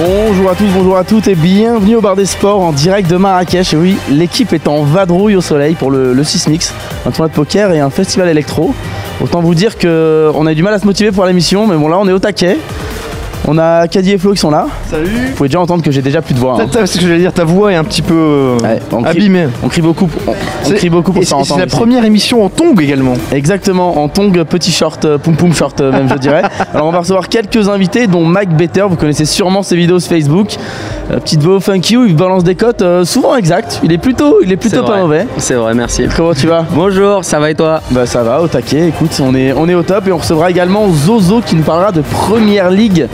[0.00, 3.16] Bonjour à tous, bonjour à toutes et bienvenue au bar des sports en direct de
[3.16, 3.74] Marrakech.
[3.74, 6.72] Et oui, l'équipe est en vadrouille au soleil pour le, Sismix,
[7.04, 8.72] un tournoi de poker et un festival électro.
[9.20, 11.88] Autant vous dire qu'on a eu du mal à se motiver pour l'émission, mais bon
[11.88, 12.58] là on est au taquet.
[13.50, 14.66] On a Caddy et Flo qui sont là.
[14.90, 16.58] Salut Vous pouvez déjà entendre que j'ai déjà plus de voix.
[16.60, 16.66] hein.
[16.70, 19.10] C'est ce que j'allais dire, ta voix est un petit peu euh, Ouais, on crie-
[19.16, 19.46] abîmée.
[19.62, 21.74] On crie beaucoup, on, crie beaucoup pour et se c'est la ici.
[21.74, 23.14] première émission en tongue également.
[23.32, 26.42] Exactement, en tongue, petit short, euh, poum poum short euh, même je dirais.
[26.74, 30.10] Alors on va recevoir quelques invités dont Mike Better, vous connaissez sûrement ses vidéos sur
[30.10, 30.56] Facebook.
[31.10, 33.80] Euh, petite voix funky où il balance des cotes euh, souvent exactes.
[33.82, 35.00] Il est plutôt, il est plutôt pas vrai.
[35.00, 35.26] mauvais.
[35.38, 36.04] C'est vrai, merci.
[36.14, 36.66] Comment tu vas?
[36.74, 37.80] Bonjour, ça va et toi?
[37.92, 40.50] Bah ça va, au taquet, écoute, on est, on est au top et on recevra
[40.50, 43.06] également Zozo qui nous parlera de Première Ligue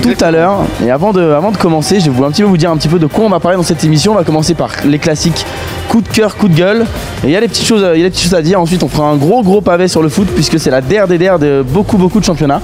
[0.00, 0.58] tout à l'heure.
[0.84, 2.76] Et avant de, avant de commencer, je vais vous, un petit peu vous dire un
[2.76, 4.12] petit peu de quoi on va parler dans cette émission.
[4.12, 5.46] On va commencer par les classiques
[5.88, 6.86] coup de cœur, coup de gueule.
[7.24, 8.60] Et il y a des petites choses, il y a des petites choses à dire.
[8.60, 11.18] Ensuite, on fera un gros gros pavé sur le foot puisque c'est la der des
[11.18, 12.60] der de beaucoup beaucoup de championnats,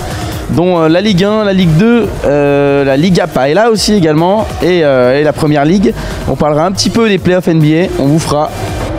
[0.51, 3.95] dont euh, la Ligue 1, la Ligue 2, euh, la Ligue APA est là aussi
[3.95, 5.93] également et, euh, et la Première Ligue.
[6.29, 7.91] On parlera un petit peu des playoffs NBA.
[7.99, 8.51] On vous fera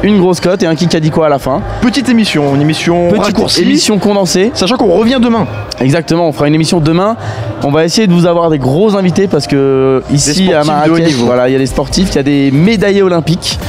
[0.03, 1.61] une grosse cote et un kick a dit quoi à la fin.
[1.81, 4.51] Petite émission, une émission Petite raccourcie, émission condensée.
[4.53, 5.45] sachant qu'on revient demain.
[5.81, 7.17] Exactement, on fera une émission demain.
[7.63, 11.49] On va essayer de vous avoir des gros invités parce que ici à Marrakech, voilà,
[11.49, 13.59] il y a des sportifs, il y a des médaillés olympiques.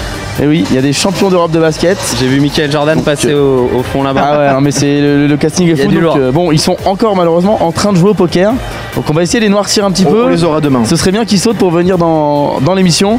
[0.43, 1.99] Et oui, il y a des champions d'Europe de basket.
[2.19, 4.23] J'ai vu Michael Jordan passer au, au fond là-bas.
[4.25, 5.89] Ah ouais, non, mais c'est le, le casting est fou.
[5.89, 8.53] du donc, euh, bon, ils sont encore malheureusement en train de jouer au poker.
[8.95, 10.25] Donc on va essayer de les noircir un petit On, peu.
[10.25, 10.85] on les aura demain.
[10.87, 13.19] Ce serait bien qu'ils sautent pour venir dans, dans l'émission.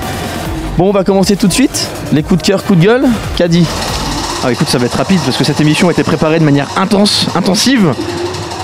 [0.77, 1.87] Bon, on va commencer tout de suite.
[2.13, 3.05] Les coups de cœur, coups de gueule.
[3.35, 3.65] Caddy.
[4.43, 6.67] Ah écoute, ça va être rapide parce que cette émission a été préparée de manière
[6.77, 7.93] intense, intensive.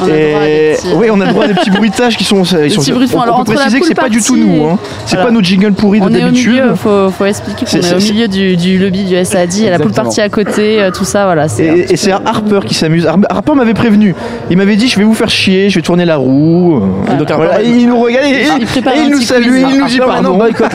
[0.01, 1.69] On a le droit à des petits- oui, on a le droit à des petits
[1.71, 2.43] bruitages qui sont.
[2.63, 3.15] Ils sont petits bruitages.
[3.17, 4.65] on, Alors, on peut préciser que c'est pas du tout nous.
[4.65, 4.77] Hein.
[5.05, 5.25] C'est Voilà.
[5.27, 6.51] pas nos jingles pourris de d'habitude.
[6.51, 9.63] milieu, faut, faut expliquer qu'on est, c'est- au milieu du, du lobby du SAD, il
[9.63, 10.03] y a la Exactement.
[10.05, 11.47] party à côté, euh, tout ça, voilà.
[11.47, 13.05] c'est un Et, et c'est Harper qui s'amuse.
[13.07, 14.15] Har- Harper m'avait prévenu.
[14.49, 16.77] Il m'avait dit je vais vous faire chier, je vais tourner la roue.
[17.09, 18.29] Euh, donc, voilà, Harper, et il nous regarde et,
[18.59, 20.37] Il et il nous salue, il nous dit pardon.
[20.37, 20.71] boycott,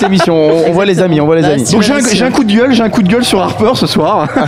[0.02, 0.34] l'émission.
[0.36, 1.64] On, on voit les amis, on voit les Bah, amis.
[1.72, 3.72] Donc j'ai un, j'ai un coup de gueule, j'ai un coup de gueule sur Harper
[3.74, 4.28] ce soir.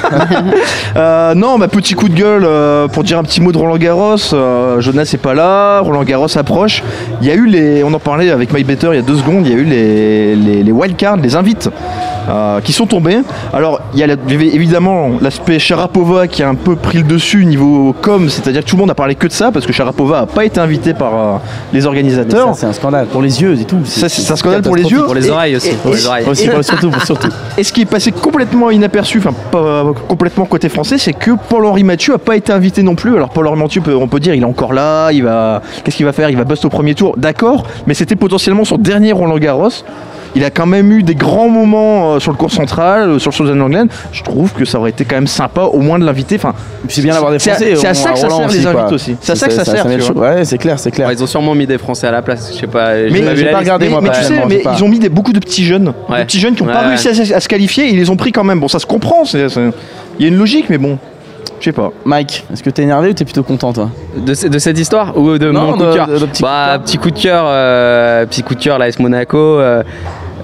[0.96, 3.76] Euh, non, ma petit coup de gueule euh, pour dire un petit mot de Roland
[3.78, 4.11] Garros.
[4.32, 6.82] Euh, Jonas n'est pas là, Roland Garros approche.
[7.20, 9.16] Il y a eu les, on en parlait avec Mike Better il y a deux
[9.16, 9.46] secondes.
[9.46, 11.70] Il y a eu les, wildcards, les invites.
[12.28, 13.18] Euh, qui sont tombés.
[13.52, 17.44] Alors, il y a la- évidemment l'aspect Sharapova qui a un peu pris le dessus
[17.44, 20.20] niveau com, c'est-à-dire que tout le monde a parlé que de ça parce que Sharapova
[20.20, 21.36] n'a pas été invité par euh,
[21.72, 22.54] les organisateurs.
[22.54, 23.78] C'est un scandale pour les yeux et tout.
[23.84, 25.02] Ça, c'est un scandale pour les yeux.
[25.04, 25.70] Pour les oreilles aussi.
[25.70, 26.26] et- pour les oreilles.
[26.28, 27.28] Aussi, pour- surtout, surtout.
[27.58, 31.84] Et ce qui est passé complètement inaperçu, enfin pas complètement côté français, c'est que Paul-Henri
[31.84, 33.14] Mathieu a pas été invité non plus.
[33.16, 36.06] Alors Paul-Henri Mathieu, peut- on peut dire, il est encore là, il va, qu'est-ce qu'il
[36.06, 36.30] va faire?
[36.30, 39.68] Il va bust au premier tour, d'accord, mais c'était potentiellement son dernier Roland Garros.
[40.34, 43.30] Il a quand même eu des grands moments euh, sur le cours central, euh, sur
[43.32, 43.86] le Southern England.
[44.12, 46.36] Je trouve que ça aurait été quand même sympa, au moins de l'inviter.
[46.36, 46.54] Enfin,
[46.88, 47.74] C'est bien d'avoir des Français.
[47.76, 48.80] c'est à ça que ça sert, les quoi.
[48.82, 49.16] invites aussi.
[49.20, 49.84] C'est à ça que ça sert.
[50.16, 51.06] Ouais, c'est clair, c'est clair.
[51.08, 52.94] Ouais, ils ont sûrement mis des Français à la place, je sais pas.
[52.94, 55.32] mais j'ai pas regardé, mais, moi, mais tu sais, mais ils ont mis des, beaucoup
[55.32, 56.20] de petits jeunes, Ouais.
[56.20, 57.88] des petits jeunes qui n'ont pas Ouais, réussi à, à se qualifier.
[57.90, 58.60] Ils les ont pris quand même.
[58.60, 59.24] Bon, ça se comprend.
[59.34, 59.40] Il
[60.20, 60.98] y a une logique, mais bon,
[61.60, 61.90] je sais pas.
[62.06, 63.90] Mike, est-ce que t'es énervé ou t'es plutôt content toi?
[64.16, 66.42] De, ce- de cette histoire ou de Non, mon coup de- cœur de- de petit
[66.42, 66.82] Bah, coup de cœur.
[66.84, 69.36] petit coup de cœur, euh, petit coup de cœur, l'AS Monaco.
[69.38, 69.82] euh,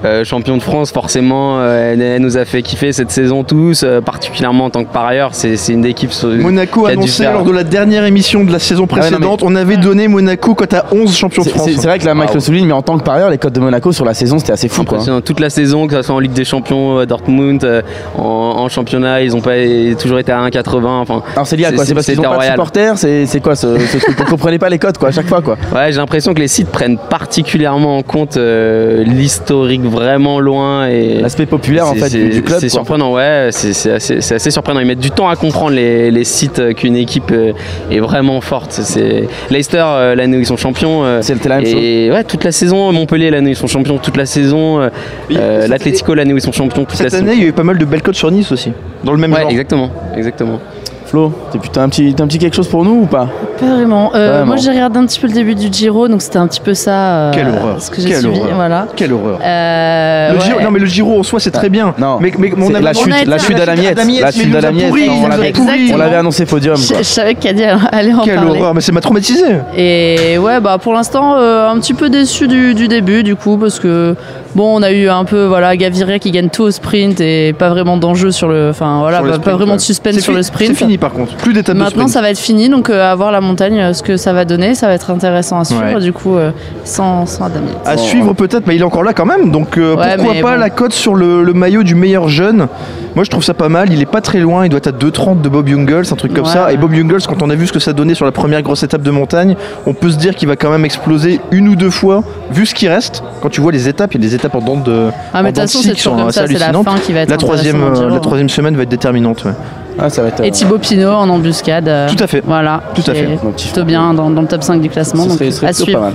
[0.04, 3.82] euh, champion de France, forcément, euh, elle, elle nous a fait kiffer cette saison tous,
[3.84, 5.30] euh, particulièrement en tant que parieur.
[5.32, 6.12] C'est c'est une équipe.
[6.12, 9.00] sur- Monaco a annoncé faire- lors de la dernière émission de la saison ouais, non,
[9.00, 11.70] précédente, on avait donné Monaco quand à 11 champions de C'est France.
[11.74, 12.34] c'est- vrai que là, Mike Wow.
[12.36, 14.52] le souligne, mais en tant que parieur, les codes de Monaco sur la saison, c'était
[14.52, 14.84] assez fou.
[14.84, 14.98] Quoi.
[15.24, 17.82] Toute la saison, que ce soit en Ligue des Champions, Dortmund, euh,
[18.16, 19.54] en, en championnat, ils ont pas
[19.98, 21.00] toujours été à 1,80.
[21.00, 21.84] Enfin, Alors c'est lié à quoi?
[21.84, 22.98] C'est parce qu'ils pas de supporters?
[22.98, 24.16] C'est c'est quoi ce, ce truc?
[24.18, 26.48] Vous comprenez pas les codes quoi à chaque fois quoi Ouais, j'ai l'impression que les
[26.48, 32.42] sites prennent particulièrement en compte euh, l'historique vraiment loin et L'aspect populaire en fait du,
[32.42, 32.58] club.
[32.60, 34.80] C'est surprenant, ouais, c'est c'est assez, assez surprenant.
[34.80, 37.52] Ils mettent du temps à comprendre les, les sites qu'une équipe euh,
[37.90, 38.72] est vraiment forte.
[38.72, 41.04] C'est Leicester euh, l'année où ils sont champions.
[41.22, 41.74] C'était la même chose.
[41.82, 44.88] et ouais, toute la saison, Montpellier l'année où ils sont champions, toute la saison, euh,
[45.30, 47.24] Oui, euh, l'Atlético l'année où ils sont champions, toute la Cette saison.
[47.24, 48.72] année, il y a eu pas mal de belles cotes sur Nice aussi,
[49.04, 49.50] dans le même Ouais, genre.
[49.50, 50.60] exactement, exactement.
[51.08, 53.28] Flo, t'es putain un petit, t'as un petit quelque chose pour nous ou pas?
[53.58, 54.12] Pas vraiment.
[54.14, 54.46] Euh, Vraiment.
[54.46, 56.74] Moi, j'ai regardé un petit peu le début du Giro, donc c'était un petit peu
[56.74, 56.90] ça.
[56.90, 57.80] euh, Quelle horreur.
[57.80, 58.38] Ce que j'ai Quelle suivi.
[58.40, 58.54] horreur.
[58.56, 58.86] Voilà.
[58.94, 59.38] Quelle horreur.
[59.42, 60.44] Euh, Le ouais.
[60.44, 61.94] Giro, non mais le Giro en soi c'est très bien.
[61.98, 62.18] Non.
[62.20, 64.42] Mais, mais C'est on avait- la chute, la à chute la d'Adamiette, d'Adamiette, la chute
[64.42, 65.90] il nous a d'Adamiette, pourri, on l'avait- pourri.
[65.94, 66.76] on l'avait annoncé podium.
[66.76, 68.50] Je, savais que Caddy allait en Quelle parler.
[68.60, 69.46] horreur, mais ça m'a traumatisé.
[69.76, 73.56] Et ouais, bah pour l'instant, euh, un petit peu déçu du, du début, du coup,
[73.56, 74.14] parce que
[74.58, 77.68] bon, on a eu un peu, voilà, Gaviria qui gagne tout au sprint et pas
[77.70, 78.70] vraiment d'enjeu sur le.
[78.70, 80.70] Enfin, voilà, pas, sprint, pas vraiment de suspense sur le sprint.
[80.70, 82.10] C'est fini par contre, plus d'étapes de Maintenant, sprint.
[82.10, 84.44] ça va être fini, donc euh, à voir la montagne, euh, ce que ça va
[84.44, 86.00] donner, ça va être intéressant à suivre, Ouais.
[86.00, 86.50] du coup, euh,
[86.84, 87.76] sans, sans Adamiette.
[87.86, 89.50] À Bon, suivre peut-être, mais il est encore là quand même.
[89.52, 90.60] Donc euh, Ouais, pourquoi pas bon.
[90.60, 92.66] la cote sur le, le maillot du meilleur jeune?
[93.14, 93.92] Moi je trouve ça pas mal.
[93.92, 94.64] Il est pas très loin.
[94.66, 96.72] Il doit être à 2,30 de Bob Jungels, un truc comme ça.
[96.72, 98.82] Et Bob Jungels, quand on a vu ce que ça donnait sur la première grosse
[98.82, 99.56] étape de montagne,
[99.86, 102.74] on peut se dire qu'il va quand même exploser une ou deux fois, vu ce
[102.74, 103.22] qui reste.
[103.40, 105.10] Quand tu vois les étapes, il y a des étapes en dents de.
[105.32, 106.40] Ah, mais en de toute dents de façon, scie c'est qui sont toujours comme assez
[106.40, 108.88] ça, c'est la fin qui va être La troisième, euh, la troisième semaine va être
[108.88, 109.44] déterminante.
[109.44, 109.52] ouais.
[109.98, 110.40] Ah, ça va être.
[110.44, 111.88] Et euh, Thibaut Pinot en embuscade.
[111.88, 112.42] euh, Tout à fait.
[112.46, 112.82] Voilà.
[112.94, 113.36] Tout à fait.
[113.56, 115.24] Plutôt bien dans, dans le top 5 du classement.
[115.24, 115.98] Ce donc, serait, ce serait à plutôt suivre.
[116.00, 116.14] pas mal.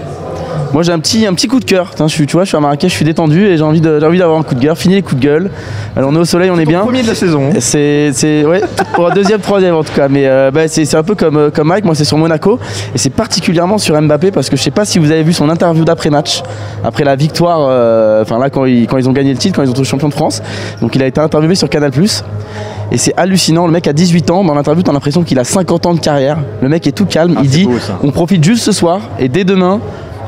[0.74, 1.92] Moi j'ai un petit, un petit coup de cœur.
[1.98, 4.00] Je suis, tu vois, je suis à Marrakech, je suis détendu et j'ai envie de-
[4.00, 4.78] j'ai envie d'avoir un coup de cœur.
[4.78, 5.52] Fini les coups de gueule.
[5.96, 6.82] Alors on est au soleil, on est bien.
[6.82, 7.52] Premier de la saison.
[7.60, 8.62] C'est, c'est, ouais,
[8.96, 10.08] pour un deuxième, troisième en tout cas.
[10.10, 12.60] Mais euh, bah, c'est, c'est un peu comme, euh, comme Mike, moi c'est sur Monaco.
[12.96, 15.50] Et c'est particulièrement sur Mbappé parce que je sais pas si vous avez vu son
[15.50, 16.42] interview d'après-match,
[16.84, 19.64] après la victoire, euh, enfin là quand ils, quand ils ont gagné le titre, quand
[19.64, 20.42] ils ont été champions de France.
[20.82, 21.92] Donc il a été interviewé sur Canal.
[22.92, 25.86] Et c'est hallucinant, le mec a 18 ans, dans l'interview t'as l'impression qu'il a 50
[25.86, 26.38] ans de carrière.
[26.62, 27.74] Le mec est tout calme, Ah, il dit beau,
[28.04, 29.80] on profite juste ce soir et dès demain.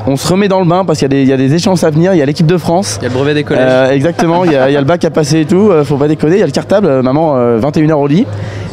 [0.08, 1.52] On se remet dans le bain parce qu'il y a des, il y a des
[1.54, 3.42] échéances à venir, il y a l'équipe de France, Il y a le brevet des
[3.42, 3.64] collèges.
[3.68, 5.82] euh, exactement, il y, a, il y a le bac à passer et tout, euh,
[5.84, 8.24] faut pas déconner, il y a le cartable, euh, maman, euh, 21h au lit.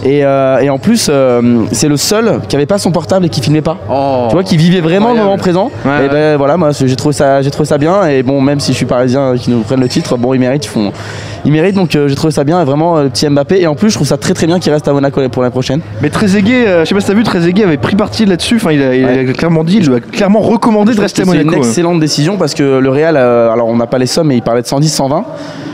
[0.06, 3.30] Et, euh, et en plus, euh, c'est le seul qui avait pas son portable et
[3.30, 3.78] qui filmait pas.
[3.90, 4.26] Oh.
[4.30, 5.72] Tu vois, qui vivait vraiment le moment présent.
[5.86, 8.06] Ouais, et ben voilà, moi j'ai trouvé ça, j'ai trouvé ça bien.
[8.08, 10.40] Et bon, même si je suis parisien, euh, qui nous prennent le titre, bon, ils
[10.40, 10.92] méritent, ils font,
[11.46, 11.76] ils méritent.
[11.76, 13.62] Donc j'ai trouvé ça bien, et vraiment le petit Mbappé.
[13.62, 15.52] Et en plus, je trouve ça très très bien qu'il reste à Monaco pour l'année
[15.52, 15.80] prochaine.
[16.02, 18.56] Mais Trezeguet, je sais pas si t'as vu, Trezeguet avait pris parti là-dessus.
[18.58, 21.26] Enfin, il a, il a clairement dit, il lui a clairement recommandé de rester à
[21.26, 21.64] C'est une Monaco.
[21.64, 24.62] excellente décision parce que le Real, alors on n'a pas les sommes, mais il parlait
[24.62, 25.26] de 110, 120.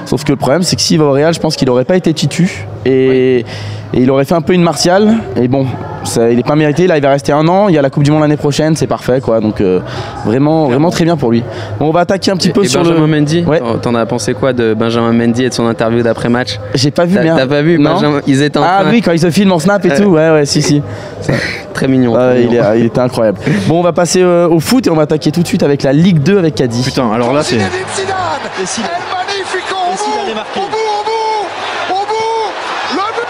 [0.09, 1.95] Sauf que le problème, c'est que s'il va au Real, je pense qu'il aurait pas
[1.95, 3.45] été titu et, et
[3.93, 5.13] il aurait fait un peu une martiale.
[5.35, 5.67] Et bon,
[6.03, 6.87] ça, il n'est pas mérité.
[6.87, 7.69] Là, il va rester un an.
[7.69, 9.39] Il y a la Coupe du Monde l'année prochaine, c'est parfait, quoi.
[9.39, 9.81] Donc euh,
[10.25, 11.43] vraiment, vraiment très bien pour lui.
[11.79, 13.07] Bon, on va attaquer un petit Et- peu et sur Benjamin le.
[13.07, 13.61] Mendy, Ouais.
[13.83, 16.59] t'en- as pensé quoi de Benjamin Mendy et de son interview d'après-match?
[16.73, 17.77] J'ai pas vu, T'as mais t'as pas vu?
[17.77, 17.93] Non.
[17.93, 20.05] Benjamin Ils étaient en Ah train- oui, quand il se filme en snap et tout.
[20.09, 20.81] Ouais, ouais, si, si.
[21.75, 22.13] très mignon.
[22.13, 22.63] Ouais, très il, mignon.
[22.73, 23.37] est- il était incroyable.
[23.67, 25.83] Bon, on va passer euh, au foot et on va attaquer tout de suite avec
[25.83, 26.81] la Ligue 2 avec Caddy.
[26.83, 27.57] Putain, alors là, c'est.
[27.57, 28.88] Zidane
[29.89, 29.95] El
[30.35, 31.41] Magnifico au bout, au bout,
[31.89, 32.53] au bout, au bout
[32.93, 33.25] Le but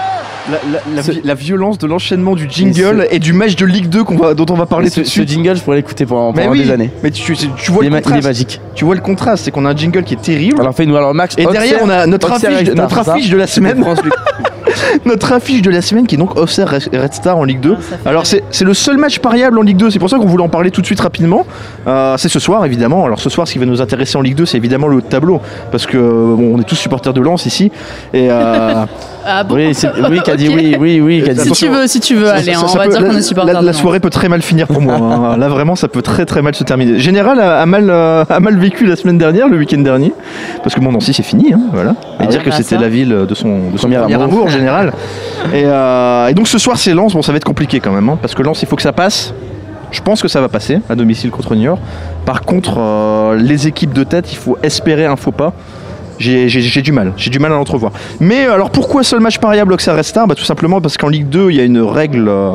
[0.49, 3.65] 1 La, la- la Ce- la violence de l'enchaînement du jingle et, du match de
[3.65, 5.29] Ligue 2 qu'on va, dont on va parler ce, tout de ce suite.
[5.29, 6.89] jingle, je pourrais l'écouter pendant, Mais pendant oui, des années.
[7.03, 8.27] mais tu, tu- tu vois Il le ma- il est contraste.
[8.27, 8.61] magique.
[8.75, 10.59] Tu vois le contraste, c'est qu'on a un jingle qui est terrible.
[10.61, 11.35] Alors fais-nous alors Max.
[11.37, 13.83] et derrière, on a notre affiche, notre affiche de la semaine.
[15.05, 17.75] Notre affiche de la semaine qui est donc Auxerre Red Star en Ligue 2.
[17.77, 20.43] Ah, Alors c'est le seul match pariable en Ligue 2, c'est pour ça qu'on voulait
[20.43, 21.45] en parler tout de suite rapidement.
[21.87, 23.05] Euh, c'est ce soir évidemment.
[23.05, 25.01] Alors ce soir ce qui va nous intéresser en Ligue 2 c'est évidemment le haut
[25.01, 25.41] de tableau
[25.71, 27.71] parce que bon, on est tous supporters de Lens ici.
[28.13, 28.85] Et euh,
[29.27, 29.71] Ah bon Oui,
[30.09, 30.55] oui, Caddy, Ok.
[30.55, 31.39] oui, oui, oui, Caddy.
[31.41, 33.17] Si tu veux, si tu veux, allez, ça- ça on va peut- dire la- qu'on
[33.17, 33.53] est supporter.
[33.53, 34.95] La, la soirée peut très mal finir pour moi.
[34.95, 35.37] hein.
[35.37, 36.99] Là vraiment ça peut très très mal se terminer.
[36.99, 40.13] Général a, a mal, euh, a mal vécu la semaine dernière, le week-end dernier.
[40.63, 41.91] Parce que mon Nancy c'est fini, hein, voilà.
[41.91, 44.21] Et Ah dire oui que Ah, c'était la ville de son, de son Premier amour.
[44.23, 44.93] amour, général.
[45.53, 48.09] Et, euh, et donc ce soir c'est Lens, bon ça va être compliqué quand même,
[48.09, 49.33] hein, parce que Lens il faut que ça passe.
[49.91, 51.77] Je pense que ça va passer à domicile contre Niort.
[52.25, 55.53] Par contre, euh, les équipes de tête, il faut espérer un faux pas.
[56.19, 57.91] J'ai du mal, j'ai du mal à l'entrevoir.
[58.19, 61.27] Mais euh, alors pourquoi seul match pariable Auxerre Star bah, Tout simplement parce qu'en Ligue
[61.29, 62.51] 2, il y a une règle euh,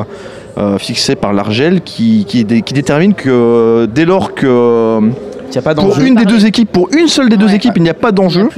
[0.58, 5.58] euh, fixée par l'Argel qui, qui, dé- qui détermine que dès lors que Il n'y
[5.58, 6.38] a pas pour une des Parier.
[6.38, 7.54] deux équipes, pour une seule des deux Ouais.
[7.56, 8.49] équipes, il n'y a pas d'enjeu,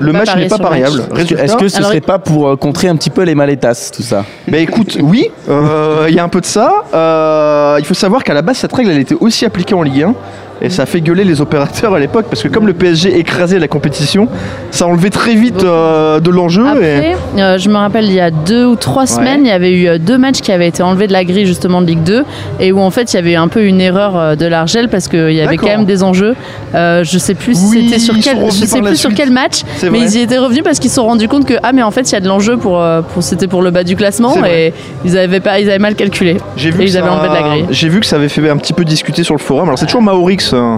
[0.00, 1.02] le match n'est pas pariable.
[1.38, 4.02] Est-ce que- ce Alors, serait pas pour euh, contrer un petit peu les malétas, tout
[4.02, 4.24] ça?
[4.48, 6.72] Bah écoute, oui, euh, il y a un peu de ça.
[6.94, 10.02] Euh, il faut savoir qu'à la base, cette règle, elle était aussi appliquée en Ligue
[10.04, 10.14] 1.
[10.62, 13.58] Et ça a fait gueuler les opérateurs à l'époque parce que comme le PSG écrasait
[13.58, 14.26] la compétition,
[14.70, 16.64] ça enlevait très vite euh, de l'enjeu.
[16.64, 19.52] et- Après, euh, je me rappelle, il y a deux ou trois semaines, il y
[19.52, 22.02] avait eu euh, deux matchs qui avaient été enlevés de la grille justement de Ligue
[22.04, 22.24] 2
[22.60, 25.08] et où en fait il y avait eu un peu une erreur de l'Argel parce
[25.08, 26.34] qu'il y avait quand même des enjeux.
[26.74, 29.30] Euh, je sais plus si Oui, c'était sur ils quel, je sais plus sur quel
[29.30, 29.60] match,
[29.90, 31.90] mais ils y étaient revenus parce qu'ils se sont rendus compte que ah mais en
[31.90, 32.82] fait il y a de l'enjeu pour,
[33.12, 34.72] pour c'était pour le bas du classement et
[35.04, 36.38] ils avaient pas ils avaient mal calculé.
[36.56, 37.66] J'ai Et vu, ils que ça- avaient enlevé de la grille.
[37.70, 39.64] j'ai vu que ça avait fait un petit peu discuter sur le forum.
[39.68, 40.76] Alors c'est toujours Maorix, euh,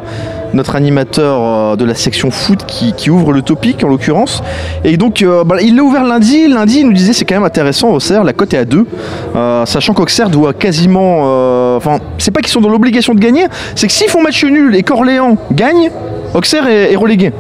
[0.55, 4.43] notre animateur euh, de la section foot qui, ouvre le topic en l'occurrence.
[4.85, 6.49] Et donc euh, bah, il l'a ouvert lundi.
[6.49, 8.87] Lundi, il nous disait c'est quand même intéressant Auxerre, la cote est à 2.
[9.67, 11.77] sachant qu'Auxerre doit quasiment.
[11.77, 14.75] Enfin, c'est pas qu'ils sont dans l'obligation de gagner, c'est que s'ils font match nul
[14.75, 15.91] et qu'Orléans gagne,
[16.35, 17.33] Auxerre est relégué.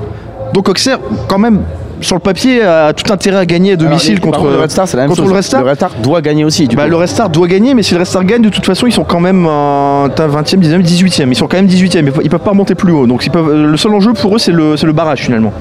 [0.54, 1.62] Donc Auxerre, quand même,
[2.00, 4.70] sur le papier, a tout intérêt à gagner à domicile Alors, par contre, le Red
[4.70, 5.30] Star, c'est la même contre chose.
[5.30, 5.62] le Red Star.
[5.62, 6.66] Le Red Star doit gagner aussi.
[6.68, 6.90] Du Bah, coup.
[6.90, 8.92] le Red Star doit gagner, mais si le Red Star gagne, de toute façon, ils
[8.92, 11.28] sont quand même euh, t'as 20e, 19e, 18e.
[11.30, 12.06] Ils sont quand même 18e.
[12.06, 13.06] Ils peuvent- Ils peuvent pas remonter plus haut.
[13.06, 15.52] Donc, ils peuvent, le seul enjeu pour eux, c'est le, c'est le barrage finalement.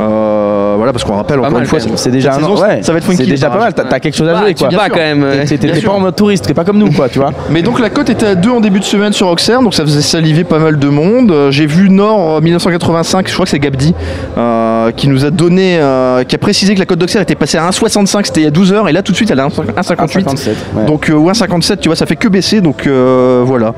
[0.00, 1.78] Euh, voilà, parce qu'on rappelle encore mal, une fois.
[1.96, 3.26] C'est déjà, un- saison, ouais, ça va être funky.
[3.26, 3.72] déjà pas mal.
[3.74, 4.76] T'as quelque chose à Bah, jouer tu quoi.
[4.76, 5.22] bats quand même.
[5.22, 5.44] ouais.
[5.44, 7.30] T'es- T'es pas en mode touriste, t'es pas comme nous quoi, tu vois.
[7.50, 9.84] Mais donc la cote était à 2 en début de semaine sur Auxerre, donc ça
[9.84, 11.30] faisait saliver pas mal de monde.
[11.30, 13.94] Euh, J'ai vu Nord euh, 1985, je crois que c'est Gabdi,
[14.36, 17.58] euh, qui nous a donné, euh, qui a précisé que la cote d'Auxerre était passée
[17.58, 19.42] à 1,65, c'était il y a 12 heures, et là tout de suite elle est
[19.42, 20.08] à 1,58.
[20.24, 20.84] 57, ouais.
[20.86, 23.74] Donc euh, ou 1,57, tu vois, ça fait que baisser, donc euh, voilà.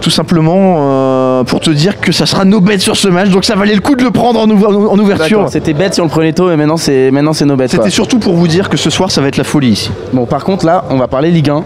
[0.00, 3.44] Tout simplement euh, pour te dire que ça sera nos bêtes sur ce match, donc
[3.46, 5.46] ça valait le coup de le prendre en, ouver- en ouverture.
[5.48, 7.70] C'était bête si on le prenait tôt, et maintenant c'est maintenant c'est nos bêtes.
[7.70, 9.90] C'était surtout pour vous dire que ce soir ça va être la folie ici.
[10.12, 11.64] Bon, par contre, là, on va parler Ligue 1.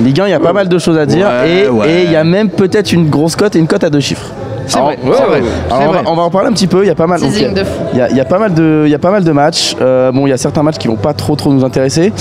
[0.00, 1.26] Ligue 1, il y a pas mal de choses à dire.
[1.26, 1.90] Ouais, et ouais.
[1.92, 4.30] et il y a même peut-être une grosse cote et une cote à deux chiffres.
[4.66, 6.02] C'est Alors, vrai, c'est vrai, alors, c'est on, va, vrai.
[6.06, 6.82] on va en parler un petit peu.
[6.84, 7.20] Il y a pas mal.
[7.22, 9.76] il y a- y, y pas mal de, il y a pas mal de matchs.
[9.80, 12.12] Euh, bon, il y a certains matchs qui vont pas trop trop nous intéresser.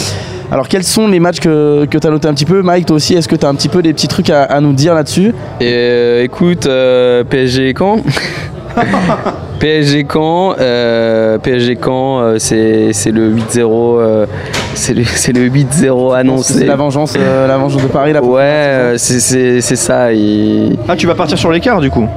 [0.52, 2.62] Alors, quels sont les matchs que, que tu as noté un petit peu?
[2.62, 4.60] Mike, toi aussi, est-ce que tu as un petit peu des petits trucs à, à
[4.60, 5.34] nous dire là-dessus?
[5.62, 7.98] Euh, écoute, euh, PSG Caen.
[9.60, 14.26] PSG Caen, euh, PSG Caen, euh, c'est c'est le 8-0, euh,
[14.74, 16.66] c'est le, c'est le 8-0 C'est annoncé.
[16.66, 18.24] la vengeance, euh, la vengeance de Paris là.
[18.24, 20.08] Ouais, c'est- c'est c'est ça.
[20.88, 22.08] Ah, tu vas partir sur l'écart du coup?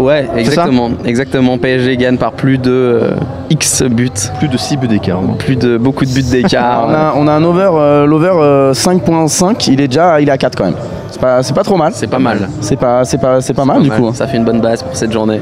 [0.00, 1.58] Ouais, exactement, exactement.
[1.58, 3.10] PSG gagne par plus de euh,
[3.50, 5.20] X buts, Plus de 6 buts d'écart.
[5.20, 6.86] non plus de beaucoup de buts d'écart.
[6.88, 9.68] On a, on a un over, euh, l'over euh, 5.5.
[9.70, 10.74] Il est déjà, il est à 4 quand même.
[11.10, 11.92] C'est pas, c'est pas trop mal.
[11.94, 12.48] C'est pas mal.
[12.60, 14.06] C'est pas, c'est pas, c'est pas mal du coup.
[14.06, 14.12] hein.
[14.14, 15.40] Ça fait une bonne base pour cette journée.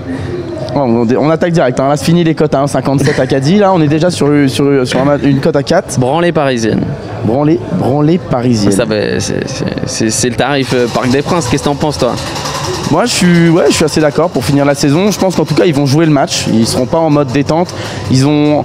[0.74, 1.78] Ouais, on, on attaque direct.
[1.80, 1.88] hein.
[1.88, 3.58] Là, c'est fini les cotes à 1,57 à Caddy.
[3.58, 5.98] Là, on est déjà sur, sur, sur un ma- une cote à 4.
[6.00, 6.80] Branlée parisienne.
[7.24, 8.72] Branlé, branlé parisienne.
[8.72, 9.40] Ça c'est- c'est
[9.86, 11.48] c'est- c'est le tarif euh, Parc des Princes.
[11.48, 12.12] Qu'est-ce que t'en penses, toi?
[12.90, 13.14] Moi, je
[13.70, 15.10] suis, assez d'accord pour finir la saison.
[15.10, 16.46] Je pense qu'en tout cas, ils vont jouer le match.
[16.52, 17.74] Ils seront pas en mode détente.
[18.10, 18.64] Ils ont.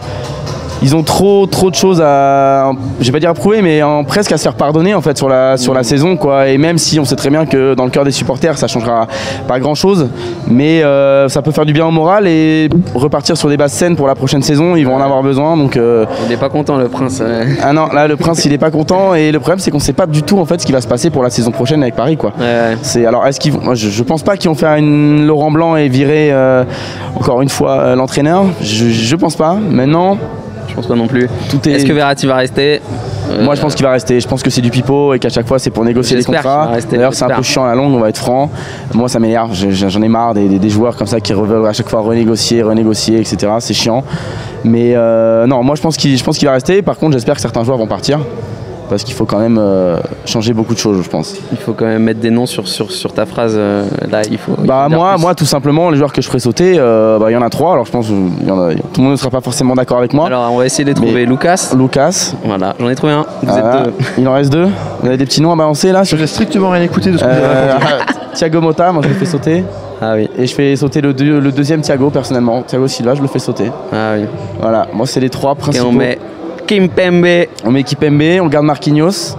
[0.83, 4.03] Ils ont trop trop de choses à, je vais pas dire à prouver, mais en,
[4.03, 6.47] presque à se faire pardonner en fait sur la sur la saison quoi.
[6.49, 9.07] Et même si on sait très bien que dans le cœur des supporters, ça changera
[9.47, 10.09] pas grand chose,
[10.47, 13.95] mais euh, ça peut faire du bien au moral et repartir sur des bases saines
[13.95, 14.75] pour la prochaine saison.
[14.75, 17.21] Ils vont en avoir besoin, donc euh, Il est pas content, le Prince.
[17.61, 19.93] ah non, là le prince il est pas content et le problème c'est qu'on sait
[19.93, 21.95] pas du tout en fait ce qui va se passer pour la saison prochaine avec
[21.95, 22.31] Paris quoi.
[22.39, 22.77] Ouais.
[22.81, 25.75] C'est alors est-ce qu'ils vont je, je pense pas qu'ils vont faire une Laurent Blanc
[25.75, 26.63] et virer euh,
[27.15, 28.43] encore une fois euh, l'entraîneur.
[28.61, 29.53] Je, je pense pas.
[29.55, 30.17] Maintenant
[30.67, 31.25] Je pense pas non plus.
[31.25, 31.67] est.
[31.67, 32.81] Est-ce que Verratti va rester
[33.31, 34.19] Euh, moi je pense qu'il va rester.
[34.19, 36.67] Je pense que c'est du pipeau et qu'à chaque fois c'est pour négocier les contrats.
[36.97, 38.49] D'ailleurs c'est un peu chiant à la longue, on va être franc.
[38.93, 39.53] Moi ça m'énerve.
[39.53, 41.89] Je- je- J'en ai marre des, des- des joueurs comme ça qui veulent à chaque
[41.89, 43.51] fois renégocier, renégocier, etc.
[43.59, 44.03] C'est chiant.
[44.63, 46.81] Mais euh, non, moi je pense qu'il je pense qu'il va rester.
[46.81, 48.19] Par contre j'espère que certains joueurs vont partir.
[48.89, 51.35] Parce qu'il faut quand même euh, changer beaucoup de choses, je pense.
[51.51, 53.53] Il faut quand même mettre des noms sur, sur, sur ta phrase.
[53.55, 54.53] euh, là, il faut.
[54.59, 55.21] il Bah faut moi, plus.
[55.21, 57.49] moi tout simplement, les joueurs que je ferai sauter, euh, bah, il y en a
[57.49, 57.73] trois.
[57.73, 59.97] Alors je pense qu'il y en a- tout le monde ne sera pas forcément d'accord
[59.97, 60.27] avec moi.
[60.27, 61.13] Alors, on va essayer de les trouver.
[61.13, 61.73] Mais- Lucas.
[61.77, 63.25] Lucas, Voilà, j'en ai trouvé un.
[63.41, 63.79] Vous voilà.
[63.79, 63.93] êtes deux.
[64.19, 64.67] il en reste deux.
[65.01, 67.23] Vous avez des petits noms à balancer là Je n'ai strictement rien écouté de ce
[67.23, 68.13] que vous avez raconté.
[68.33, 69.63] Thiago Motta, moi je le fais sauter.
[70.01, 72.61] Ah oui, Et je fais sauter le, deux- le deuxième Thiago personnellement.
[72.63, 73.71] Thiago Silva, je le fais sauter.
[73.93, 74.25] ah oui.
[74.59, 75.87] Voilà, moi c'est les trois Et principaux.
[75.87, 76.17] on met
[76.67, 79.35] Kimpembe on met Kipembe, on garde Marquinhos.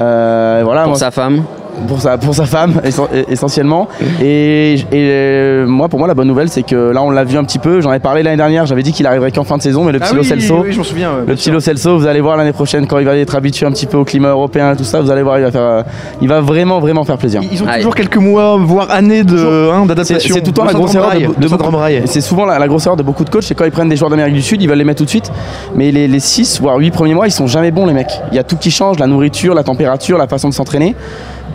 [0.00, 1.44] Euh, voilà, pour moi, sa femme.
[1.88, 3.88] Pour sa, pour sa femme essen- essentiellement.
[4.22, 7.36] Et, et, euh, moi, pour moi, la bonne nouvelle, c'est que là, on l'a vu
[7.36, 7.80] un petit peu.
[7.80, 8.66] J'en ai parlé l'année dernière.
[8.66, 10.72] J'avais dit qu'il arriverait qu'en fin de saison, mais le Ah petit oui, Celso, oui,
[10.72, 11.10] je m'en souviens.
[11.12, 11.50] ouais, le petit.
[11.50, 13.96] Lo Celso, vous allez voir l'année prochaine quand il va être habitué un petit peu
[13.96, 15.00] au climat européen et tout ça.
[15.00, 15.82] Vous allez voir, il va faire, euh,
[16.20, 17.40] il va vraiment, vraiment faire plaisir.
[17.50, 20.34] Ils ont toujours quelques mois, voire années de, hein, d'adaptation.
[20.34, 22.86] c'est tout le temps la grosse erreur de, de et C'est souvent la, la grosse
[22.86, 24.68] erreur de beaucoup de coachs, c'est quand ils prennent des joueurs d'Amérique du Sud, ils
[24.68, 25.30] veulent les mettre tout de suite.
[25.74, 28.20] Mais les, les 6 voire 8 premiers mois, ils sont jamais bons les mecs.
[28.30, 30.94] Il y a tout qui change, la nourriture, la température, la façon de s'entraîner.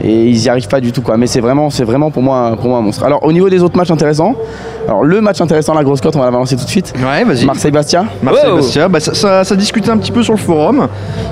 [0.02, 1.18] Et ils y arrivent pas du tout quoi.
[1.18, 3.04] Mais c'est vraiment, c'est vraiment pour moi, pour moi un monstre.
[3.04, 4.36] Alors au niveau des autres matchs intéressants,
[4.90, 6.94] alors le match intéressant, la grosse cote, on va la balancer tout de suite.
[6.98, 7.46] Ouais, vas-y.
[7.46, 8.06] Marseille-Bastia.
[8.24, 8.56] Marseille Wow.
[8.58, 10.88] Bastia, bah, ça, ça- ça discutait un petit peu sur le forum.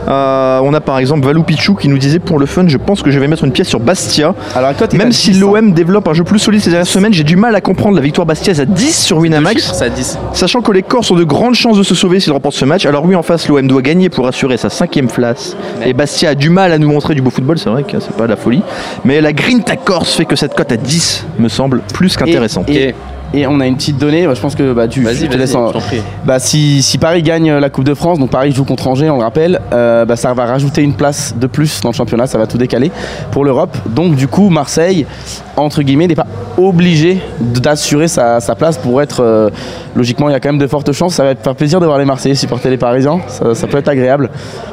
[0.08, 3.02] Euh, on a par exemple Valou Pichou qui nous disait pour le fun, je pense
[3.02, 4.36] que je vais mettre une pièce sur Bastia.
[4.56, 5.40] Alors la cote Même si 10, hein.
[5.42, 8.02] l'OM développe un jeu plus solide ces dernières semaines, j'ai du mal à comprendre la
[8.02, 9.74] victoire bastiaise à 10 sur Winamax.
[9.74, 10.20] Ça 10.
[10.34, 12.86] Sachant que les Corses ont de grandes chances de se sauver s'ils remportent ce match.
[12.86, 15.58] Alors oui, en face, l'OM doit gagner pour assurer sa cinquième place.
[15.84, 18.16] Et Bastia a du mal à nous montrer du beau football, c'est vrai que c'est
[18.16, 18.62] pas de la folie.
[19.04, 22.70] Mais la Grinta Corse fait que cette cote à 10 me semble plus qu'intéressante.
[22.70, 22.94] Et.
[23.34, 25.36] Et on a une petite donnée, bah, je pense que bah, tu Vas-y, je te
[25.38, 25.72] laisse en-
[26.26, 29.18] bah, si, si Paris gagne la Coupe de France, donc Paris joue contre Angers, on
[29.18, 32.38] le rappelle, euh, bah, ça va rajouter une place de plus dans le championnat, ça
[32.38, 32.92] va tout décaler
[33.32, 33.78] pour l'Europe.
[33.88, 35.06] Donc du coup, Marseille,
[35.58, 39.22] entre guillemets, n'est pas obligé d'assurer sa, sa place pour être...
[39.22, 39.50] euh,
[39.98, 41.16] logiquement, il y a quand même de fortes chances.
[41.16, 43.78] Ça va te faire plaisir de voir les Marseillais supporter les Parisiens, ça, ça peut
[43.78, 44.30] être agréable.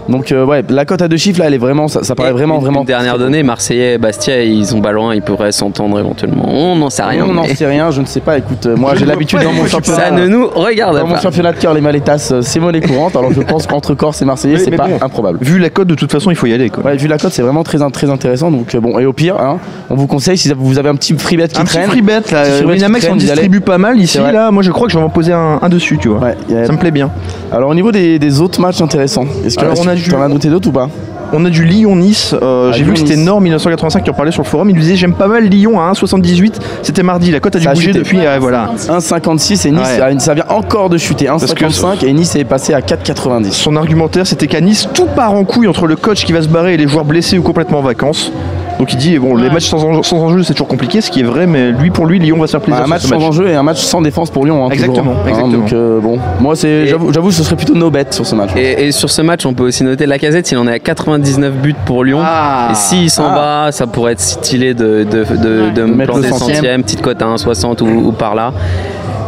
[0.09, 1.89] Donc euh, ouais, la cote à deux chiffres, là, elle est vraiment...
[1.89, 2.81] Ça, ça paraît Et vraiment, une, vraiment...
[2.81, 6.45] une dernière donnée, Marseillais et Bastia, ils ont pas loin, ils pourraient s'entendre éventuellement.
[6.49, 7.25] On n'en sait rien.
[7.29, 8.39] on n'en mais sait rien, je ne sais pas.
[8.39, 9.99] Écoute, euh, moi j'ai l'habitude dans mon championnat...
[9.99, 13.17] Ça ne nous regarde Dans mon championnat de cœur, les Maletas, euh, c'est monnaie courante.
[13.17, 14.99] Alors je pense qu'entre Corse et Marseillais, c'est pas bon.
[15.01, 15.39] improbable.
[15.41, 16.69] Vu la cote, de toute façon, il faut y aller.
[16.71, 16.85] Quoi.
[16.85, 18.51] Ouais, vu la cote, c'est vraiment très, très intéressant.
[18.51, 19.59] Donc bon, et au pire, hein,
[19.91, 21.83] on vous conseille si vous avez un petit free bet qui Un traîne.
[21.83, 24.51] là, Petit free bet Winamax qui distribue pas mal ici là.
[24.51, 26.19] Moi je crois que je vais en poser un, un dessus, tu vois.
[26.19, 27.11] Ouais, y a- Ça me plaît bien.
[27.53, 30.29] Alors au niveau des, des autres matchs intéressants, est-ce que on a tu en as
[30.29, 30.89] noté d'autres ou pas?
[31.33, 32.35] On a du Lyon-Nice.
[32.41, 33.17] euh, Ah, J'ai vu que c'était.
[33.17, 34.71] Nord 1985 qui en parlait sur le forum.
[34.71, 36.55] Il disait j'aime pas mal Lyon à 1,78.
[36.83, 37.31] C'était mardi.
[37.33, 38.19] La cote a dû a bouger depuis.
[38.19, 38.71] ouais, voilà.
[38.89, 40.01] 1,56 et Nice, Ouais.
[40.03, 41.25] ah, ça vient encore de chuter.
[41.25, 43.51] que 1,55 et Nice est passé à 4,90.
[43.53, 46.49] Son argumentaire c'était qu'à Nice tout part en couille entre le coach qui va se
[46.49, 48.31] barrer et les joueurs blessés ou complètement en vacances.
[48.79, 51.21] Donc il dit bon les matchs sans enjeu, sans enjeu, c'est toujours compliqué, ce qui
[51.21, 52.81] est vrai, mais lui pour lui Lyon va se faire plaisir.
[52.83, 54.65] un sur match ce sans enjeu et un match sans défense pour Lyon.
[54.67, 55.29] hein, toujours, Exactement, hein.
[55.29, 55.59] exactement.
[55.59, 58.51] donc euh, bon, moi c'est, j'avoue, j'avoue, ce serait plutôt no bet sur ce match.
[58.57, 60.79] Et, et sur ce match, on peut aussi noter la casette, il en est à
[60.81, 62.21] 99 buts pour Lyon.
[62.23, 62.69] Ah.
[62.73, 63.65] et s'il s'en Ah.
[63.67, 66.57] va, ça pourrait être stylé de, de, de, de Mettre le centième.
[66.57, 68.53] centième, petite cote à 1,60 ou, ou par là.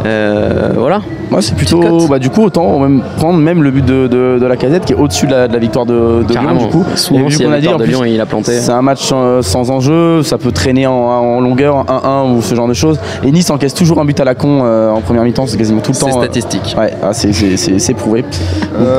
[0.05, 1.01] Euh, voilà.
[1.29, 2.07] Moi, c'est plutôt.
[2.07, 4.93] Bah, du coup, autant même prendre même le but de, de, de la casette qui
[4.93, 6.55] est au-dessus de la, de la victoire de, de Lyon.
[6.57, 8.53] Du coup, Souvent, y a a dit, en de plus, Lyon, il a planté.
[8.53, 12.55] C'est un match sans, sans enjeu, ça peut traîner en, en longueur, 1-1 ou ce
[12.55, 12.99] genre de choses.
[13.23, 15.81] Et Nice encaisse toujours un but à la con euh, en première mi-temps, c'est quasiment
[15.81, 16.19] tout le C'est temps.
[16.19, 16.75] euh, statistique.
[16.77, 18.21] Ouais, ah, c'est- c'est c'est- c'est prouvé.
[18.21, 18.31] Donc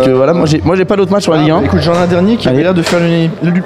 [0.08, 1.56] euh, voilà, moi j'ai moi, j'ai pas d'autres matchs sur la Ah, Ligue 1.
[1.60, 2.56] bah, écoute, j'en ai un dernier qui Allez.
[2.58, 3.00] avait l'air de faire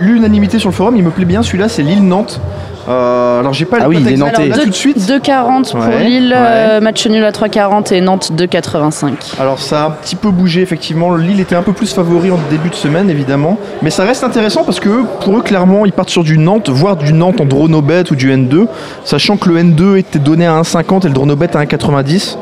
[0.01, 0.95] l'unanimité sur le forum.
[0.97, 2.41] Il me plaît bien celui-là, c'est Lille-Nantes.
[2.89, 4.43] Euh, alors j'ai pas Ah les oui, il est nantais.
[4.45, 4.99] Alors, tout de suite.
[4.99, 6.37] 2,40 pour Ouais, Lille, ouais.
[6.39, 9.39] euh, match nul à 3,40 et Nantes 2,85.
[9.41, 11.15] Alors ça a un petit peu bougé effectivement.
[11.15, 14.65] Lille était un peu plus favori en début de semaine évidemment, mais ça reste intéressant
[14.65, 18.11] parce que pour eux clairement ils partent sur du Nantes, voire du Nantes en dronobet
[18.11, 18.67] ou du N2,
[19.05, 22.37] sachant que le N2 était donné à 1,50 et le dronobet à 1,90.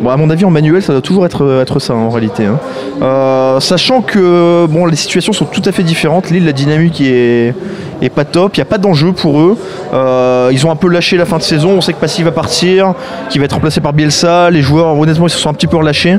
[0.00, 2.44] Bon, mon avis, en manuel, ça doit toujours être, être ça en réalité.
[2.44, 2.58] hein.
[3.02, 6.30] Euh, sachant que les situations sont tout à fait différentes.
[6.30, 7.54] Lille, la dynamique est,
[8.14, 8.56] pas top.
[8.56, 9.56] Il n'y a pas d'enjeu pour eux.
[9.92, 11.70] Euh, ils ont un peu lâché la fin de saison.
[11.70, 12.94] On sait que Passy va partir,
[13.30, 14.50] qui va être remplacé par Bielsa.
[14.50, 16.16] Les joueurs, honnêtement, ils se sont un petit peu relâchés.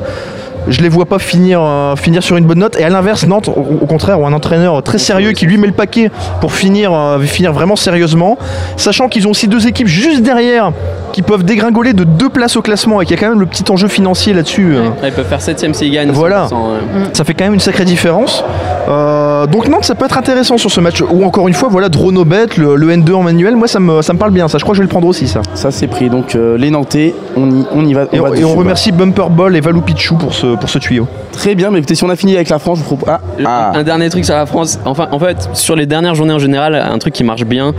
[0.67, 2.77] Je les vois pas finir, euh, sur une bonne note.
[2.79, 5.73] Et à l'inverse, Nantes, au, contraire, ont un entraîneur très sérieux qui lui met le
[5.73, 8.37] paquet pour finir, euh, finir vraiment sérieusement.
[8.77, 10.71] Sachant qu'ils ont aussi deux équipes juste derrière
[11.13, 13.46] qui peuvent dégringoler de deux places au classement et qu'il y a quand même le
[13.46, 14.74] petit enjeu financier là-dessus.
[14.75, 14.89] euh.
[14.89, 16.12] Ouais, ils peuvent faire 7ème s'ils gagnent.
[16.12, 16.48] Voilà.
[16.48, 16.79] 100%, ouais.
[17.13, 18.43] Ça fait quand même une sacrée différence.
[18.89, 21.01] Euh, donc Nantes, ça peut être intéressant sur ce match.
[21.01, 24.12] Ou encore une fois, voilà, Dronobet, le, le N2 en manuel, moi ça me, ça
[24.13, 24.48] me parle bien.
[24.48, 25.41] Ça, je crois que je vais le prendre aussi, ça.
[25.53, 26.10] Ça c'est pris.
[26.10, 28.06] Donc euh, les Nantais, on y, on y va.
[28.12, 31.08] Et, va on- et remercie Bumper Ball et Valou Pichou pour ce, pour ce tuyau.
[31.32, 33.10] Très bien, mais écoutez, si on a fini avec la France, je vous propose.
[33.13, 33.71] Ah, ah.
[33.76, 34.80] Un dernier truc sur la France.
[34.86, 37.73] Enfin, en fait, sur les dernières journées en général, un truc qui marche bien,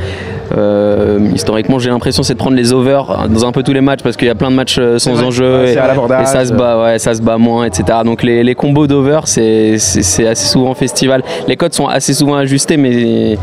[0.57, 4.02] euh, historiquement, j'ai l'impression, c'est de prendre les overs dans un peu tous les matchs
[4.02, 6.98] parce qu'il y a plein de matchs euh, sans enjeu et, ça se bat, ouais,
[6.98, 7.98] ça se bat moins, etc.
[8.04, 11.22] Donc les, les combos d'over, c'est assez souvent festival.
[11.48, 13.38] Les codes sont assez souvent ajustés, mais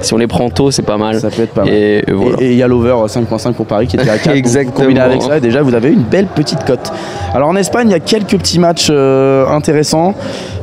[0.00, 1.20] si on les prend tôt, c'est pas mal.
[1.20, 1.72] Ça peut être pas mal.
[1.72, 2.36] Et, voilà.
[2.40, 4.34] Il y a l'over 5.5 pour Paris qui était à 4.
[4.36, 4.74] Exactement.
[4.76, 6.92] Vous combinez avec ça, et déjà vous avez une belle petite cote.
[7.34, 10.14] Alors en Espagne, il y a quelques petits matchs euh, intéressants.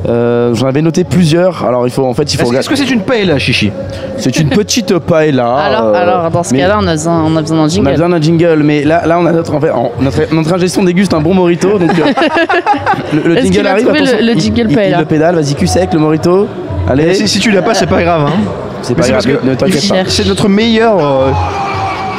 [0.08, 1.64] Euh, J'en avais noté plusieurs.
[1.64, 2.58] Alors il faut en fait, il faut Est-ce regarder.
[2.72, 3.70] est-ce que c'est une paille là, Chichi?
[4.18, 5.54] C'est une petite paella.
[5.56, 7.68] alors, euh, alors, dans ce cas-là, on a besoin, on a besoin d'un On a
[7.68, 7.90] jingle.
[7.90, 11.20] besoin d'un jingle, mais là, là on a notre, en fait, notre, son déguste un
[11.20, 11.78] bon morito.
[11.78, 12.12] Donc, euh,
[13.24, 13.84] le, jingle arrive.
[13.84, 16.46] trouvé le- le il- jingle il, il paella le pédale, vas-y, cul sec, le morito.
[16.88, 18.26] Allez, si, si tu l'as pas, c'est pas grave.
[18.26, 18.32] Hein.
[18.84, 19.94] C'est pas grave, ne t'inquiète pas.
[20.08, 20.98] C'est notre meilleur.
[20.98, 21.30] euh,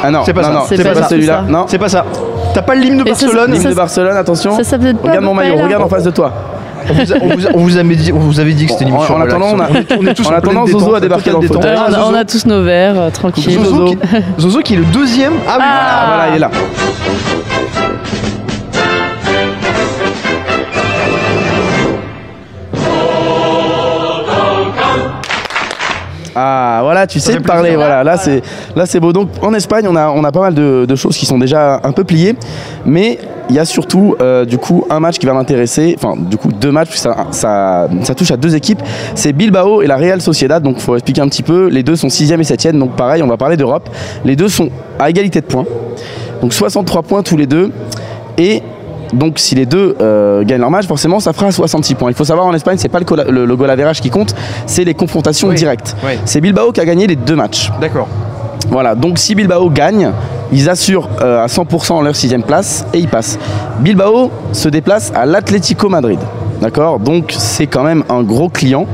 [0.04, 0.52] Ah non, C'est pas non, ça.
[0.54, 1.08] non, C'est c'est pas pas ça.
[1.08, 1.44] celui-là.
[1.48, 2.04] Non, C'est pas ça.
[2.54, 4.62] T'as pas l'hymne de Et ça, Barcelone l'hymne ça, de Barcelone, attention.
[4.62, 6.32] Ça pas Regarde mon maillot, paella regarde en face de toi.
[6.88, 8.72] on vous, a, on vous a- on vous avait dit, on vous avait dit que
[8.72, 9.16] c'était une en- émission.
[9.16, 11.30] en attendant, on a- est- on est tous en pleine attendant, Zozo détente, a débarqué
[11.30, 11.62] dans le détente.
[11.62, 11.76] fauteuil.
[11.76, 13.52] Ouais, on, a, Zozo- on a tous nos verres, euh, tranquille.
[13.58, 13.70] Zozo.
[13.70, 13.98] Zozo, qui,
[14.40, 15.32] Zozo qui est le deuxième.
[15.48, 15.64] Ah oui.
[15.66, 16.50] Ah, voilà, il est là.
[26.38, 27.78] Ah voilà, tu sais parler, plaisir.
[27.78, 28.42] voilà, là c'est
[28.76, 29.14] là c'est beau.
[29.14, 31.80] Donc en Espagne, on a on a pas mal de, de choses qui sont déjà
[31.82, 32.36] un peu pliées,
[32.84, 33.18] mais
[33.48, 36.52] il y a surtout euh, du coup un match qui va m'intéresser, enfin du coup
[36.52, 38.82] deux matchs, ça, ça, ça touche à deux équipes,
[39.14, 40.62] c'est Bilbao et la Real Sociedad.
[40.62, 43.28] Donc faut expliquer un petit peu, les deux sont 6 et 7 donc pareil, on
[43.28, 43.88] va parler d'Europe.
[44.26, 44.68] Les deux sont
[44.98, 45.64] à égalité de points,
[46.42, 47.72] donc 63 points tous les deux,
[48.36, 48.62] et
[49.12, 52.10] donc si les deux euh, gagnent leur match, forcément ça fera 66 points.
[52.10, 54.34] Il faut savoir en Espagne, c'est pas le, le, le goal average qui compte,
[54.66, 55.54] c'est les confrontations Oui.
[55.56, 55.96] directes.
[56.04, 56.12] Oui.
[56.24, 57.70] C'est Bilbao qui a gagné les deux matchs.
[57.80, 58.08] D'accord.
[58.70, 60.10] Voilà, donc si Bilbao gagne,
[60.52, 63.36] Ils assurent euh, à 100% leur sixième place et ils passent.
[63.80, 66.20] Bilbao se déplace à l'Atlético Madrid.
[66.60, 67.00] D'accord?
[67.00, 68.86] Donc c'est quand même un gros client.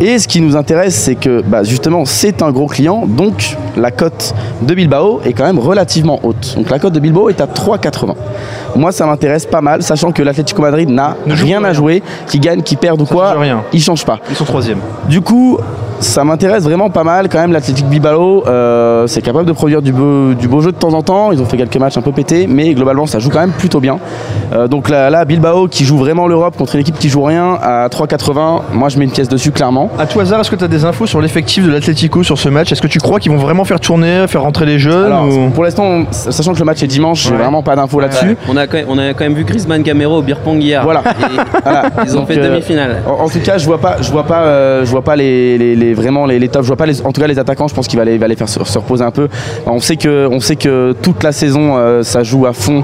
[0.00, 3.90] Et ce qui nous intéresse, c'est que bah, justement, c'est un gros client, donc la
[3.92, 6.54] cote de Bilbao est quand même relativement haute.
[6.56, 8.14] Donc la cote de Bilbao est à 3,80.
[8.76, 12.62] Moi, ça m'intéresse pas mal, sachant que l'Atlético Madrid n'a rien à jouer, qui gagne,
[12.62, 13.62] qui perd ou quoi, rien.
[13.72, 14.18] il change pas.
[14.30, 14.78] Ils sont troisième.
[15.08, 15.58] Du coup,
[16.04, 17.52] ça m'intéresse vraiment pas mal quand même.
[17.52, 21.02] L'Athletic Bilbao, euh, c'est capable de produire du beau, du beau jeu de temps en
[21.02, 21.32] temps.
[21.32, 23.80] Ils ont fait quelques matchs un peu pétés, mais globalement, ça joue quand même plutôt
[23.80, 23.98] bien.
[24.52, 27.58] Euh, donc là, là, Bilbao qui joue vraiment l'Europe contre une équipe qui joue rien
[27.60, 28.60] à 3,80.
[28.74, 29.90] Moi, je mets une pièce dessus clairement.
[29.98, 32.48] À tout hasard, est-ce que tu as des infos sur l'effectif de l'Atlético sur ce
[32.50, 32.70] match?
[32.70, 35.50] Est-ce que tu crois qu'ils vont vraiment faire tourner, faire rentrer les jeunes Alors, ou-
[35.50, 37.38] pour l'instant, on- sachant que le match est dimanche, j'ai Ouais.
[37.38, 38.36] vraiment pas d'infos là-dessus.
[38.48, 40.82] On a, quand même, on a quand même vu Griezmann Gamero au beer pong hier.
[40.84, 41.00] Voilà.
[41.00, 41.82] Et Voilà.
[42.04, 42.96] ils ont Donc, fait euh, demi-finale.
[43.06, 45.56] En, en tout cas, je vois pas, je vois pas, euh, je vois pas les,
[45.58, 46.64] les- les- vraiment les, les tops.
[46.64, 47.68] Je vois pas les, en tout cas les attaquants.
[47.68, 49.28] Je pense qu'il va les, va faire se, se reposer un peu.
[49.66, 52.82] On sait que, on sait que toute la saison, euh, ça joue à fond.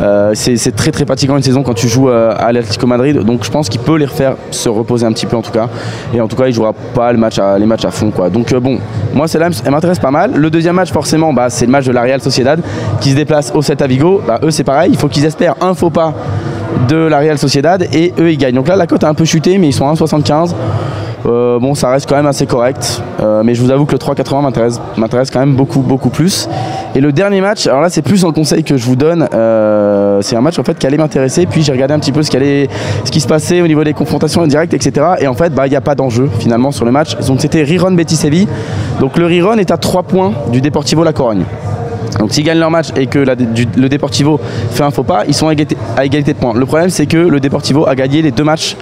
[0.00, 3.18] Euh, c'est très très fatigant une saison quand tu joues euh, à l'Atlético Madrid.
[3.18, 5.68] Donc je pense qu'il peut les refaire se reposer un petit peu en tout cas.
[6.14, 8.30] Et en tout cas, il jouera pas le match à, les matchs à fond quoi.
[8.30, 8.78] Donc bon,
[9.14, 10.32] moi celle-là, elle m'intéresse pas mal.
[10.34, 12.60] Le deuxième match forcément, bah, c'est le match de la Real Sociedad
[13.00, 14.20] qui se déplace au Celta Vigo.
[14.26, 14.90] Bah, eux c'est pareil.
[14.92, 16.14] Il faut qu'ils espèrent un faux pas
[16.88, 18.54] de la Real Sociedad et eux ils gagnent.
[18.54, 20.54] Donc là la cote a un peu chuté mais ils sont à 1,75.
[21.26, 23.02] Euh, bon ça reste quand même assez correct.
[23.20, 26.48] Euh, mais je vous avoue que le 3,80 m'intéresse, m'intéresse quand même beaucoup beaucoup plus.
[26.94, 29.28] Et le dernier match, alors là c'est plus un conseil que je vous donne.
[29.34, 31.46] euh, c'est un match en fait qui allait m'intéresser.
[31.46, 32.68] Puis j'ai regardé un petit peu ce qui, allait,
[33.04, 35.06] ce qui se passait au niveau des confrontations indirectes, etc.
[35.18, 37.16] Et en fait bah, il n'y a pas d'enjeu finalement sur le match.
[37.26, 38.46] Donc c'était Riron Betis.
[39.00, 41.44] Donc le Riron est à 3 points du Deportivo La Corogne.
[42.18, 45.24] Donc s'ils gagnent leur match et que la- du- le Deportivo fait un faux pas,
[45.28, 46.54] ils sont à égalité, à égalité de points.
[46.54, 48.76] Le problème c'est que le Deportivo a gagné les deux matchs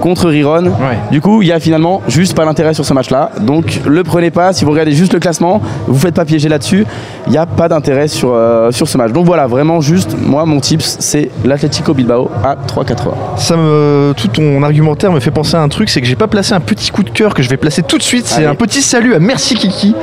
[0.00, 0.72] contre Riron.
[1.10, 3.30] Du coup, il y a finalement juste pas l'intérêt sur ce match-là.
[3.40, 4.52] Donc le prenez pas.
[4.52, 6.86] Si vous regardez juste le classement, vous faites pas piéger là-dessus.
[7.26, 9.10] Il n'y a pas d'intérêt sur, euh, sur ce match.
[9.12, 13.12] Donc voilà, vraiment juste, moi mon tips c'est l'Atlético Bilbao à 3,80.
[13.36, 16.28] Ça me, tout ton argumentaire me fait penser à un truc, c'est que j'ai pas
[16.28, 18.26] placé un petit coup de cœur que je vais placer tout de suite.
[18.26, 19.94] C'est un petit salut à Merci Kiki,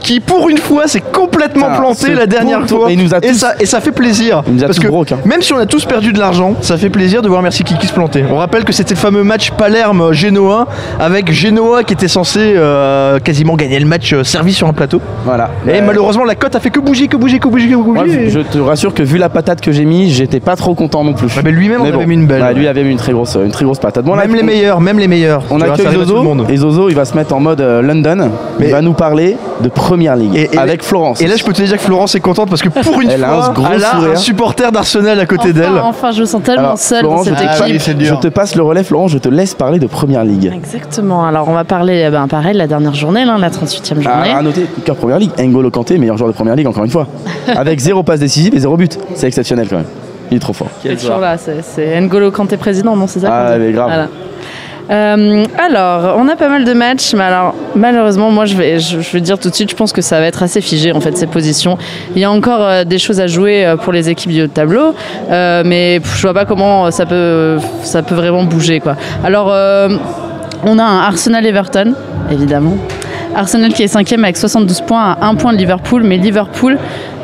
[0.00, 2.90] qui pour une fois s'est complètement Putain, planté dernière fois.
[2.92, 4.42] Et nous a ça, et ça fait plaisir.
[4.46, 5.18] Il nous a parce que broke, hein.
[5.24, 7.86] même si on a tous perdu de l'argent, ça fait plaisir de voir Merci Kiki
[7.86, 8.24] se planter.
[8.30, 10.66] On rappelle que c'était le fameux match Palerme-Genoa
[11.00, 15.00] avec Genoa qui était censé euh, quasiment gagner le match euh, servi sur un plateau.
[15.24, 15.50] Voilà.
[15.66, 18.28] Et Euh, malheureusement, la cote a fait que bouger, que bouger, que bouger, que bouger.
[18.30, 21.12] je te rassure que vu la patate que j'ai mis, j'étais pas trop content non
[21.14, 21.26] plus.
[21.36, 22.42] Ouais, mais lui-même Mais avait mis une belle.
[22.42, 24.04] Ouais, lui avait mis une très grosse, une très grosse patate.
[24.04, 25.42] Bon, là, même les on- meilleurs, même les meilleurs.
[25.50, 28.30] On tout Zozo et Zozo il va se mettre en mode London.
[28.58, 31.20] Mais- il va nous parler de Première Ligue et- avec Florence.
[31.20, 33.24] Et là, je peux te dire que Florence est contente parce que pour une Elle
[33.24, 35.78] a fois, un gros elle a un supporter d'Arsenal à côté d'elle.
[35.82, 37.80] Enfin, je me sens tellement Alors, seule dans cette je Ah équipe.
[37.80, 40.52] c'est je te passe le relais Florence, je te laisse parler de Première Ligue.
[40.54, 41.24] Exactement.
[41.24, 44.30] Alors, on va parler, eh ben, pareil, de la dernière journée, là, la 38e journée.
[44.30, 46.90] À, à noter, cœur Première Ligue, N'Golo Kanté, meilleur joueur de Première Ligue encore une
[46.90, 47.06] fois.
[47.56, 48.98] avec zéro passe décisive et zéro but.
[49.14, 49.86] C'est exceptionnel quand même.
[50.30, 50.68] Il est trop fort.
[50.82, 53.86] C'est toujours là, c'est- N'Golo Kanté président, non C'est ça Ah, mais grave.
[53.88, 54.08] Voilà.
[54.90, 59.38] Euh, alors, on a pas mal de matchs, mais alors malheureusement, moi je vais, dire
[59.38, 61.76] tout de suite, je pense que ça va être assez figé en fait ces positions.
[62.14, 64.46] Il y a encore euh, des choses à jouer euh, pour les équipes du haut
[64.46, 64.94] de tableau,
[65.30, 68.96] mais je vois pas comment ça peut, ça peut vraiment bouger quoi.
[69.24, 69.48] Alors,
[70.64, 71.94] on a un Arsenal Everton,
[72.30, 72.76] évidemment.
[73.34, 76.78] Arsenal qui est cinquième avec 72 points à 1 point de Liverpool, mais Liverpool,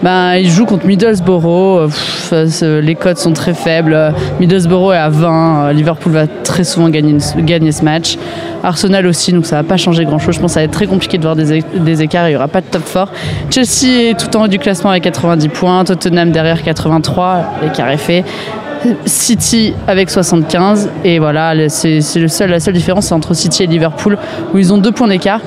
[0.05, 1.89] ben, il joue contre Middlesbrough.
[2.35, 4.13] euh, les cotes sont très faibles.
[4.39, 5.65] Middlesbrough est à 20.
[5.69, 8.19] euh, Liverpool va très souvent gagner, ce match.
[8.63, 10.35] Arsenal aussi, donc ça va pas changer grand chose.
[10.35, 12.29] Je pense que ça va être très compliqué de voir des, des écarts.
[12.29, 13.09] Il n'y aura pas de top fort.
[13.51, 15.85] Chelsea est tout en haut du classement avec 90 points.
[15.85, 17.55] Tottenham derrière 83.
[17.63, 18.25] L'écart est fait.
[19.07, 23.63] City avec 75 et voilà c'est c'est le seul la seule différence c'est entre City
[23.63, 24.19] et Liverpool
[24.53, 25.41] où ils ont deux points d'écart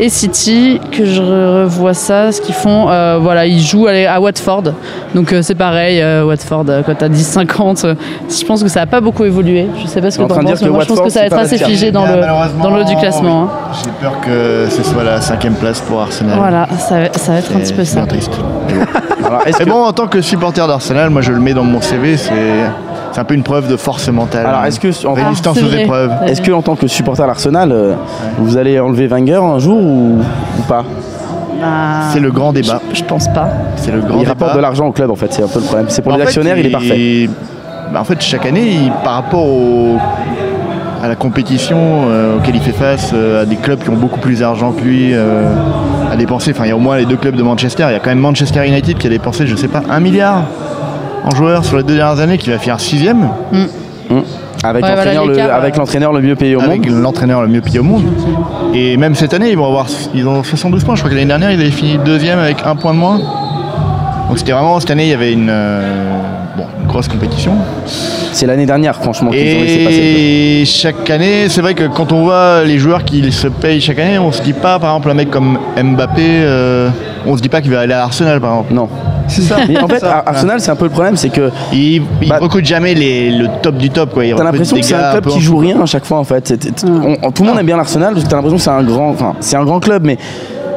[0.00, 4.64] et City que je revois ça ce qu'ils font euh, voilà ils jouent à, Watford
[5.14, 7.94] donc euh, c'est pareil euh, Watford quand t'as 10-50 euh,
[8.28, 10.62] je pense que ça a pas beaucoup évolué je sais pas ce que t'en penses
[10.62, 12.70] mais moi je pense que ça va être assez figé dans Bien, le malheureusement, dans
[12.76, 13.48] le haut du classement hein.
[13.82, 16.36] J'ai peur que ce soit la cinquième place pour Arsenal.
[16.38, 18.32] voilà ça, va- ça va être un petit peu ça triste.
[19.46, 22.16] Mais que, bon, en tant que supporter d'Arsenal, moi je le mets dans mon CV,
[22.16, 22.32] c'est
[23.12, 24.44] c'est un peu une preuve de force mentale.
[24.46, 26.10] alors, est-ce que, en- Résistance Ah, aux épreuves.
[26.26, 27.94] Est-ce que en tant que supporter d'Arsenal, euh,
[28.38, 30.18] vous allez enlever Wenger un jour ou,
[30.58, 30.82] ou pas?
[31.60, 31.66] Bah,
[32.12, 32.80] C'est le grand débat.
[32.92, 34.30] je, je pense pas C'est le grand Il débat.
[34.30, 35.86] rapporte de l'argent au club en fait, c'est un peu le problème.
[35.88, 37.28] C'est pour En les fait, actionnaires, il est parfait.
[37.92, 39.96] bah, en fait, chaque année, il- par rapport au-
[41.02, 41.76] à la compétition
[42.08, 44.80] euh, auquel il fait face, euh, à des clubs qui ont beaucoup plus d'argent que
[44.82, 45.44] lui euh,
[46.14, 47.96] à dépenser, enfin il y a au moins les deux clubs de Manchester, il y
[47.96, 50.44] a quand même Manchester United qui a dépensé, je sais pas, un milliard
[51.24, 53.28] en joueurs sur les deux dernières années, qui va finir sixième,
[54.62, 57.02] Avec Ouais, voilà, l'entraîneur le, l'écart, avec l'entraîneur le mieux payé au avec monde.
[57.02, 58.04] l'entraîneur le mieux payé au monde.
[58.72, 61.28] Et même cette année, ils vont avoir ils ont 72 points, je crois que l'année
[61.28, 63.18] dernière, ils avaient fini deuxième avec un point de moins.
[64.28, 66.16] Donc c'était vraiment cette année, il y avait une, euh,
[66.56, 67.52] bon, une grosse compétition.
[68.34, 69.96] C'est l'année dernière, franchement, qu'ils ont laissé passer.
[69.96, 74.00] Et chaque année, c'est vrai que quand on voit les joueurs qui se payent chaque
[74.00, 76.88] année, on se dit pas, par exemple, un mec comme Mbappé, euh,
[77.26, 78.74] on se dit pas qu'il va aller à Arsenal, par exemple.
[78.74, 78.88] Non.
[79.28, 79.58] C'est ça.
[79.68, 82.38] Mais en fait, Ar- Arsenal, c'est un peu le problème, c'est que Il, il Bah-
[82.40, 84.24] recrute jamais les, le top du top, quoi.
[84.36, 86.52] T'as l'impression que c'est un club peu qui joue rien à chaque fois en fait.
[86.84, 89.14] On- tout le monde aime bien l'Arsenal parce que t'as l'impression que c'est un grand,
[89.40, 90.18] c'est un grand club, mais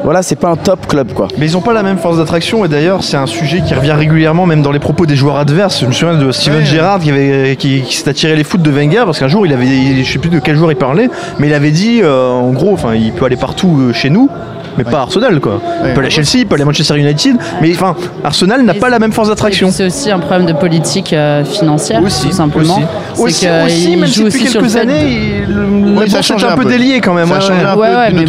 [0.04, 1.28] voilà, c'est pas un top club quoi.
[1.38, 3.92] Mais ils n'ont pas la même force d'attraction et d'ailleurs c'est un sujet qui revient
[3.92, 5.80] régulièrement même dans les propos des joueurs adverses.
[5.80, 6.64] Je me souviens de Steven Ouais.
[6.64, 9.52] Gerrard qui, avait- qui, qui s'est attiré les foot de Wenger parce qu'un jour il
[9.52, 12.50] avait, je sais plus de quel joueur il parlait, mais il avait dit euh, en
[12.52, 14.30] gros, enfin il peut aller partout euh, chez nous.
[14.78, 15.60] Mais pas Arsenal quoi.
[15.86, 18.74] Il peut aller à Chelsea, il peut aller à Manchester United, mais enfin Arsenal n'a
[18.74, 19.70] pas la même force d'attraction.
[19.70, 22.80] C'est aussi un problème de politique euh, financière, Aussi, tout simplement.
[23.18, 23.34] aussi.
[23.34, 26.56] C'est Aussi, aussi, il même joue si depuis quelques années, il- le, la changé un
[26.56, 27.28] peu délié quand même.
[27.28, 27.66] Ça a ouais, changé ouais.
[27.70, 28.24] un peu Ouais, ouais, depuis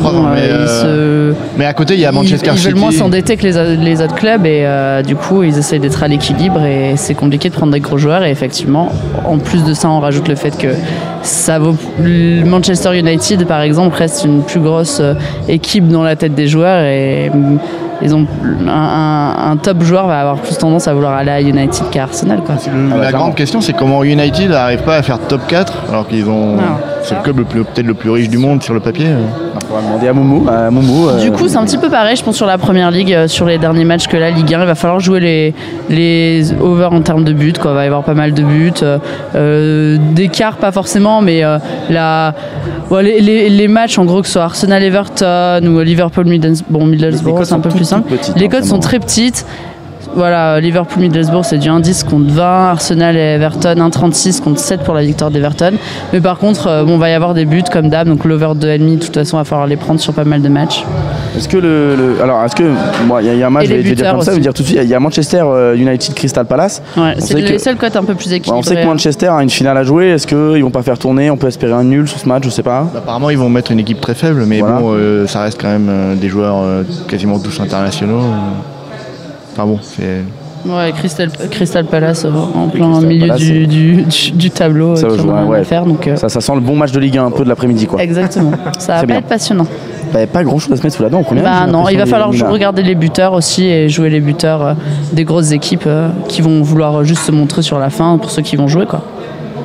[1.57, 2.69] mais ans, à côté, il y a Manchester ils, ils City.
[2.71, 6.07] veulent moins s'endetter que les, autres clubs et euh, du coup ils essayent d'être à
[6.07, 8.91] l'équilibre et c'est compliqué de prendre des gros joueurs et effectivement
[9.25, 10.67] en plus de ça on rajoute le fait que
[11.21, 15.13] ça vaut le Manchester United par exemple reste une plus grosse euh,
[15.47, 17.29] équipe dans la tête des joueurs et
[18.01, 18.25] ils ont
[18.67, 22.03] un, un- un top joueur va avoir plus tendance à vouloir aller à United qu'à
[22.03, 22.55] Arsenal quoi.
[22.73, 26.07] Le- Ah la grande question, c'est comment United n'arrive pas à faire top 4 alors
[26.07, 26.57] qu'ils ont.
[26.59, 26.77] Ah.
[27.01, 29.07] C'est le club le plus- peut-être le plus riche du monde sur le papier.
[29.71, 30.47] On va demander à Moumou.
[30.49, 32.91] À Moumou euh, Du coup, c'est un petit peu pareil, je pense, sur la première
[32.91, 34.59] ligue, euh, sur les derniers matchs que la Ligue 1.
[34.61, 35.53] Il va falloir jouer les,
[35.89, 37.53] les overs en termes de buts.
[37.59, 37.71] Quoi.
[37.71, 38.73] Il va y avoir pas mal de buts.
[38.83, 38.97] euh,
[39.35, 41.57] euh, D'écart, pas forcément, mais euh,
[41.89, 42.33] la,
[42.89, 47.43] bon, les, les- les matchs, en gros, que ce soit Arsenal-Everton ou Liverpool-Middlesbrough, bon, Middlesbrough,
[47.45, 48.09] c'est un peu plus simple.
[48.09, 49.45] toutes petites, Les hein, cotes sont très petites.
[50.15, 52.43] Voilà, Liverpool-Middlesbrough, c'est du 1,10 contre 20.
[52.71, 55.73] Arsenal et Everton, 1,36 contre 7 pour la victoire d'Everton.
[56.13, 58.07] Mais par contre, euh, bon, il va y avoir des buts comme d'hab.
[58.07, 60.49] Donc l'over 2,5, de toute façon, il va falloir les prendre sur pas mal de
[60.49, 60.83] matchs.
[61.37, 62.63] Est-ce que le, le- alors est-ce que
[63.07, 64.31] moi il y, y a un match je vais, les je vais dire comme ça,
[64.31, 64.79] je vais dire tout de suite.
[64.81, 66.81] Il y a Manchester euh, United Crystal Palace.
[66.97, 68.59] Ouais, c'est les seules cotes un peu plus équilibrées.
[68.59, 70.09] on sait que Manchester a une finale à jouer.
[70.09, 72.49] Est-ce qu'ils vont pas faire tourner On peut espérer un nul sur ce match, je
[72.49, 72.87] sais pas.
[72.97, 74.79] Apparemment, ils vont mettre une équipe très faible, mais Voilà.
[74.79, 78.21] bon, euh, ça reste quand même euh, des joueurs euh, quasiment tous internationaux.
[79.59, 80.21] Enfin bon, c'est.
[80.65, 84.95] Ouais, Crystal, Crystal Palace euh, en plein Crystal milieu Palace, du, du, du- du tableau.
[84.97, 85.63] Ça euh, ouais.
[85.63, 87.49] faire, donc, euh, Ça, ça sent le bon match de Ligue 1 un peu de
[87.49, 88.01] l'après-midi quoi.
[88.01, 88.51] Exactement.
[88.79, 89.15] Ça va pas bien.
[89.17, 89.65] être passionnant.
[90.13, 91.23] Bah, pas grand chose à se mettre sous la dent.
[91.23, 94.65] Combien Bah non, il va falloir les- regarder les buteurs aussi et jouer les buteurs
[94.65, 94.73] euh,
[95.13, 98.41] des grosses équipes euh, qui vont vouloir juste se montrer sur la fin pour ceux
[98.41, 99.01] qui vont jouer quoi.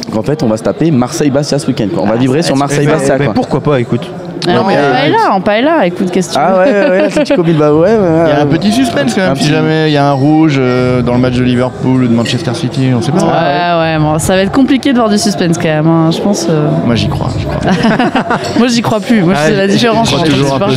[0.09, 1.89] Donc, en fait, on va se taper Marseille-Bastia ce week-end.
[1.93, 2.03] quoi.
[2.05, 3.19] On va Ah, vibrer ça sur Marseille-Bastia.
[3.19, 3.35] Quoi.
[3.35, 4.09] pourquoi pas, écoute.
[4.49, 7.01] Alors, mais, en euh, paella, en paella, écoute, qu'est-ce que tu Ah ouais, ouais, ouais,
[7.05, 7.91] Atletico Bilbao, ouais.
[8.27, 10.57] Il y a un petit suspense quand même, si jamais il y a un rouge
[10.59, 13.19] euh, dans le match de Liverpool ou de Manchester City, on sait pas.
[13.19, 16.21] Ouais, ouais, bon, ça va être compliqué de voir du suspense quand même, hein, je
[16.21, 16.47] pense.
[16.51, 16.69] euh.
[16.85, 17.61] Moi j'y crois, j'y crois.
[18.59, 20.15] Moi j'y crois plus, moi Ah, c'est la différence.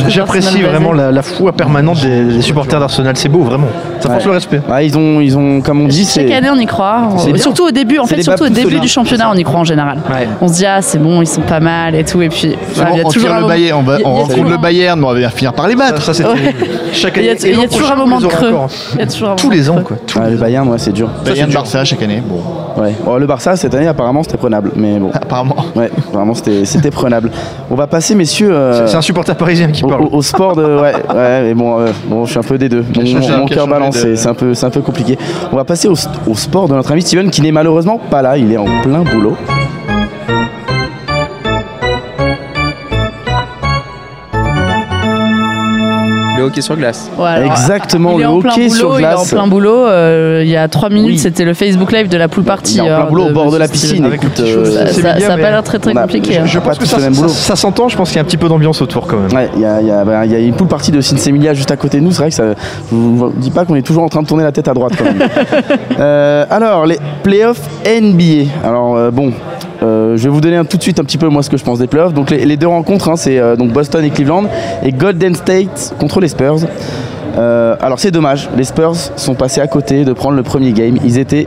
[0.08, 3.16] J'apprécie vraiment la, la foi permanente des, des supporters d'Arsenal.
[3.16, 3.68] C'est beau, vraiment.
[4.00, 4.26] Ça force Ouais.
[4.26, 4.60] le respect.
[4.68, 6.34] Ouais, ils ont, ils ont, comme on dit, Chaque c'est.
[6.34, 7.08] année on y croit.
[7.36, 9.98] Surtout au début, en fait, surtout au début du championnat, on y croit en général.
[10.10, 10.28] Ouais.
[10.40, 12.96] On se dit ah c'est bon, ils sont pas mal et tout, et puis il
[12.96, 15.52] y a toujours un Bayern, on, va, on rencontre le Bayern, mais on va finir
[15.52, 16.02] par les battre.
[16.02, 16.54] Ça, ça, Ouais.
[16.92, 17.40] Chaque Il y a, année.
[17.44, 18.52] il y a toujours un moment de creux.
[19.36, 19.96] Tous moment les ans, quoi.
[20.06, 20.40] Tous Ouais, les le.
[20.40, 21.08] Bayern, ouais, c'est dur.
[21.24, 22.22] Bayern Barça chaque année.
[22.26, 22.40] Bon,
[22.82, 22.94] Ouais.
[23.04, 24.70] Bon, le Barça, cette année, apparemment, c'était prenable.
[24.76, 25.56] Mais bon, apparemment.
[25.74, 27.30] ouais, vraiment, c'était c'était prenable.
[27.70, 28.50] On va passer, messieurs.
[28.52, 30.02] euh, C'est un supporter parisien qui au, parle.
[30.04, 32.68] au- au sport de ouais ouais mais bon, euh, bon je suis un peu des
[32.68, 35.18] deux mon, mon a cœur de- c'est c'est un peu c'est un peu compliqué
[35.52, 35.94] on va passer au,
[36.26, 39.00] au sport de notre ami Steven qui n'est malheureusement pas là il est en plein
[39.02, 39.36] boulot
[46.48, 47.10] hockey sur glace.
[47.18, 49.46] Ouais, exactement il est le en plein hockey boulot, sur Il est en glace plein
[49.46, 49.86] boulot.
[49.86, 51.18] euh, il y a 3 minutes, Oui.
[51.18, 52.74] c'était le Facebook Live de la pool party.
[52.74, 55.00] il est en plein euh, boulot au bord de la piscine écoute euh, Ça, C'est
[55.02, 56.32] ça- bien, ça a mais pas l'air très très a- compliqué.
[56.34, 56.42] je- hein.
[56.46, 57.32] Je Pas pense que ça, le même ça- boulot.
[57.32, 57.88] ça s'entend.
[57.88, 59.32] Je pense qu'il y a un petit peu d'ambiance autour quand même.
[59.32, 61.00] Ouais, il y a, il y a- bah, il y a une pool partie de
[61.00, 62.10] Sinsemilia juste à côté de nous.
[62.12, 62.44] C'est vrai que ça.
[62.90, 64.92] Je vous dis pas qu'on est toujours en train de tourner la tête à droite
[64.96, 65.18] quand même.
[66.00, 68.50] Euh, alors, les playoffs NBA.
[68.64, 69.32] Alors, euh, bon.
[69.82, 71.56] Euh, je vais vous donner un- tout de suite un petit peu moi ce que
[71.56, 72.12] je pense des playoffs.
[72.14, 74.44] Donc les, les deux rencontres, hein, c'est euh, donc Boston et Cleveland
[74.82, 76.58] et Golden State contre les Spurs.
[77.36, 80.96] Euh, alors c'est dommage, les Spurs sont passés à côté de prendre le premier game.
[81.04, 81.46] Ils étaient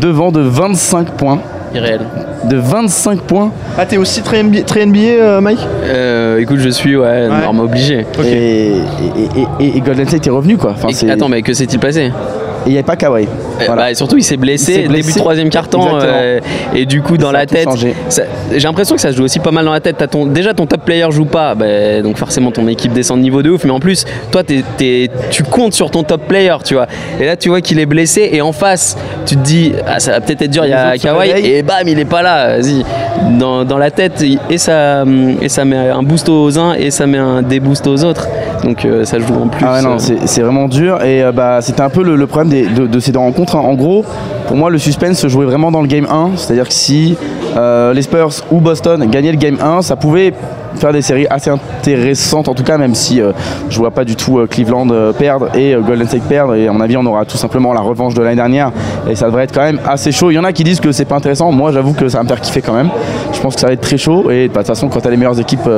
[0.00, 1.40] devant de 25 points.
[1.74, 2.00] Irréel.
[2.48, 3.52] De 25 points.
[3.78, 5.60] Ah, t'es aussi très NBA, très NBA, euh, Mike?
[5.84, 8.04] Euh, écoute, je suis, ouais, norme obligé.
[8.24, 8.72] Et, et-
[9.60, 10.72] et- et- et Golden State est revenu quoi.
[10.72, 12.10] Enfin, Et- c'est- attends, mais que s'est-il passé?
[12.66, 13.26] Il n'y avait pas Kawhi.
[13.66, 13.74] Voilà.
[13.88, 15.02] bah, Surtout, il s'est blessé, blessé.
[15.02, 15.80] début de troisième carton.
[16.00, 16.40] Euh,
[16.74, 17.68] et du coup, dans Ça la tête,
[18.52, 19.96] j'ai l'impression que ça se joue aussi pas mal dans la tête.
[19.98, 23.22] T'as ton, déjà, ton top player joue pas, bah, donc forcément, ton équipe descend de
[23.22, 23.64] niveau de ouf.
[23.64, 26.86] Mais en plus, toi, t'es- tu comptes sur ton top player, tu vois.
[27.20, 28.28] Et là, tu vois qu'il est blessé.
[28.32, 28.96] Et en face,
[29.26, 31.30] tu te dis, ah, ça va peut-être être dur, il y a Kawhi.
[31.30, 32.56] Et et bam, il est pas là.
[32.58, 32.84] Vas-y.
[33.38, 35.04] Dans, dans la tête, et ça,
[35.42, 38.28] et ça met un boost aux uns et ça met un déboost aux autres.
[38.64, 39.64] Donc euh, ça joue en plus.
[39.66, 42.26] Ah ouais, non, euh, c'est vraiment dur et euh, bah, c'était un peu le, le
[42.26, 43.56] problème de, de ces deux rencontres.
[43.56, 43.60] hein.
[43.60, 44.04] En gros,
[44.46, 46.32] pour moi, le suspense se jouait vraiment dans le game 1.
[46.36, 47.16] C'est-à-dire que si
[47.56, 50.34] euh, les Spurs ou Boston gagnaient le game 1, ça pouvait
[50.76, 53.32] faire des séries assez intéressantes en tout cas, même si euh,
[53.68, 56.54] je vois pas du tout euh, Cleveland euh, perdre et euh, Golden State perdre.
[56.54, 58.70] Et à mon avis, on aura tout simplement la revanche de l'année dernière
[59.08, 60.30] et ça devrait être quand même assez chaud.
[60.30, 61.52] Il y en a qui disent que c'est pas intéressant.
[61.52, 62.88] Moi, j'avoue que ça va me faire kiffer quand même.
[63.32, 65.08] Je pense que ça va être très chaud et bah, de toute façon, quand tu
[65.08, 65.68] as les meilleures équipes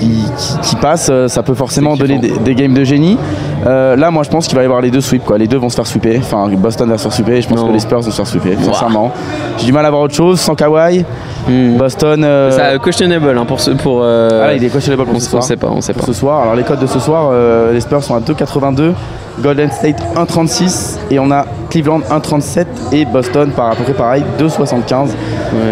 [0.00, 3.18] qui, qui- qui passent, ça peut forcément donner des, des games de génie.
[3.64, 5.24] Là, moi, je pense qu'il va y avoir les deux sweeps.
[5.24, 5.38] Quoi.
[5.38, 6.18] Les deux vont se faire sweeper.
[6.18, 7.36] Enfin, Boston va se faire sweeper.
[7.36, 7.68] et Je pense Non.
[7.68, 8.52] que les Spurs vont se faire sweeper.
[8.62, 9.12] Sincèrement,
[9.58, 11.04] j'ai du mal à voir autre chose sans Kawhi.
[11.48, 11.76] hmm.
[11.76, 12.26] Boston.
[12.50, 14.02] Ça, questionable hein, pour ce, pour.
[14.14, 15.98] Euh, ah il est questionable pour on, ce on sait pas, on sait pas.
[15.98, 16.42] Pour ce soir.
[16.42, 18.92] Alors les codes de ce soir, euh, les Spurs sont à 2,82,
[19.42, 24.24] Golden State 1,36 et on a Cleveland 1,37 et Boston par à peu près pareil
[24.38, 25.08] 2,75.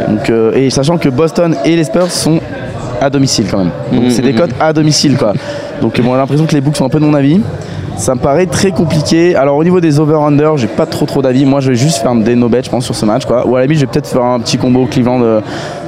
[0.08, 2.40] Donc euh, et sachant que Boston et les Spurs sont
[3.00, 3.70] à domicile quand même.
[3.92, 4.38] Donc Mhm, c'est des mhm.
[4.38, 5.32] codes à domicile quoi.
[5.80, 7.40] Donc bon, j'ai l'impression que les books sont un peu de mon avis.
[8.02, 9.36] Ça me paraît très compliqué.
[9.36, 11.44] Alors au niveau des over-under, j'ai pas trop trop d'avis.
[11.44, 13.46] Moi je vais juste faire des no bet je pense sur ce match quoi.
[13.46, 15.40] Ou à la limite je vais peut-être faire un petit combo Cleveland, euh,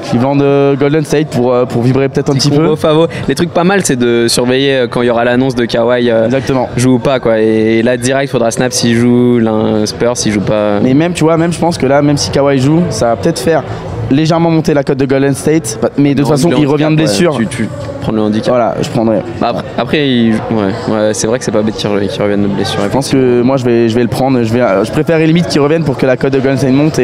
[0.08, 2.76] Cleveland euh, Golden State pour, euh, pour vibrer peut-être un petit peu.
[2.76, 3.08] Favo.
[3.26, 6.26] Les trucs pas mal, c'est de surveiller quand il y aura l'annonce de Kawhi euh,
[6.26, 6.68] Exactement.
[6.76, 7.40] joue ou pas quoi.
[7.40, 10.78] Et là direct, faudra snap s'il joue, l'un Spurs s'il joue pas.
[10.84, 13.16] Mais même, tu vois, même je pense que là, même si Kawhi joue, ça va
[13.16, 13.64] peut-être faire
[14.12, 15.80] légèrement monter la cote de Golden State.
[15.98, 17.32] Mais de toute façon, il revient de blessure.
[17.34, 17.68] ouais, tu, tu
[18.12, 18.48] le handicap.
[18.48, 19.18] Voilà, je prendrai.
[19.40, 22.22] Bah, après, après, il- ouais, ouais, c'est vrai que c'est pas bête qu'il re- qu'il
[22.22, 22.80] revienne de blessure.
[22.82, 24.42] Je pense que moi, je vais, je vais le prendre.
[24.42, 27.02] Je, vais, je préfère limite qu'ils reviennent pour que la cote de Golden monte et,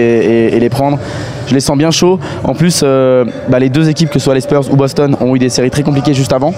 [0.49, 0.99] et- et les prendre.
[1.49, 2.19] Je les sens bien chauds.
[2.45, 5.35] En plus, euh, bah, les deux équipes, que ce soit les Spurs ou Boston, ont
[5.35, 6.55] eu des séries très compliquées juste avant.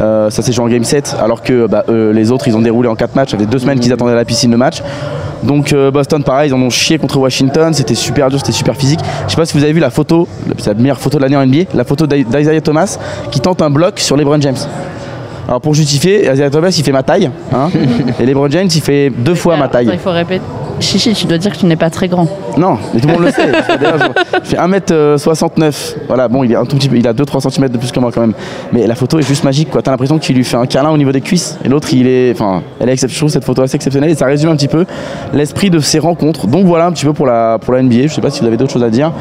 [0.00, 2.60] Euh, ça s'est joué en game 7, alors que bah, eux, les autres, ils ont
[2.62, 3.30] déroulé en 4 matchs.
[3.32, 4.82] Ça fait deux semaines qu'ils attendaient la piscine de match.
[5.42, 7.72] Donc euh, Boston, pareil, ils en ont chié contre Washington.
[7.72, 8.98] C'était super dur, c'était super physique.
[9.26, 10.26] Je sais pas si vous avez vu la photo,
[10.58, 12.98] c'est la meilleure photo de l'année en NBA, la photo d'I- d'Isaiah Thomas
[13.30, 14.56] qui tente un bloc sur LeBron James.
[15.46, 17.70] Alors pour justifier, Isaiah Thomas il fait ma taille, hein,
[18.20, 19.86] et LeBron James il fait deux fois ma taille.
[19.86, 20.42] Attends, il faut répéter.
[20.80, 22.28] Chichi, tu dois dire que tu n'es pas très grand.
[22.56, 23.48] Non, mais tout le monde le sait.
[24.44, 25.96] Je fais 1m69.
[26.06, 27.98] Voilà, bon, il est un tout petit peu, il a 2-3 cm de plus que
[27.98, 28.34] moi quand même.
[28.72, 29.82] Mais la photo est juste magique, quoi.
[29.82, 31.58] T'as l'impression qu'il lui fait un câlin au niveau des cuisses.
[31.64, 32.32] Et l'autre, il est.
[32.32, 33.14] Enfin, elle est exceptionnelle.
[33.14, 34.10] Je trouve cette photo assez exceptionnelle.
[34.10, 34.84] Et ça résume un petit peu
[35.32, 36.46] l'esprit de ces rencontres.
[36.46, 38.02] Donc voilà un petit peu pour la, pour la NBA.
[38.02, 39.12] Je sais pas si vous avez d'autres choses à dire.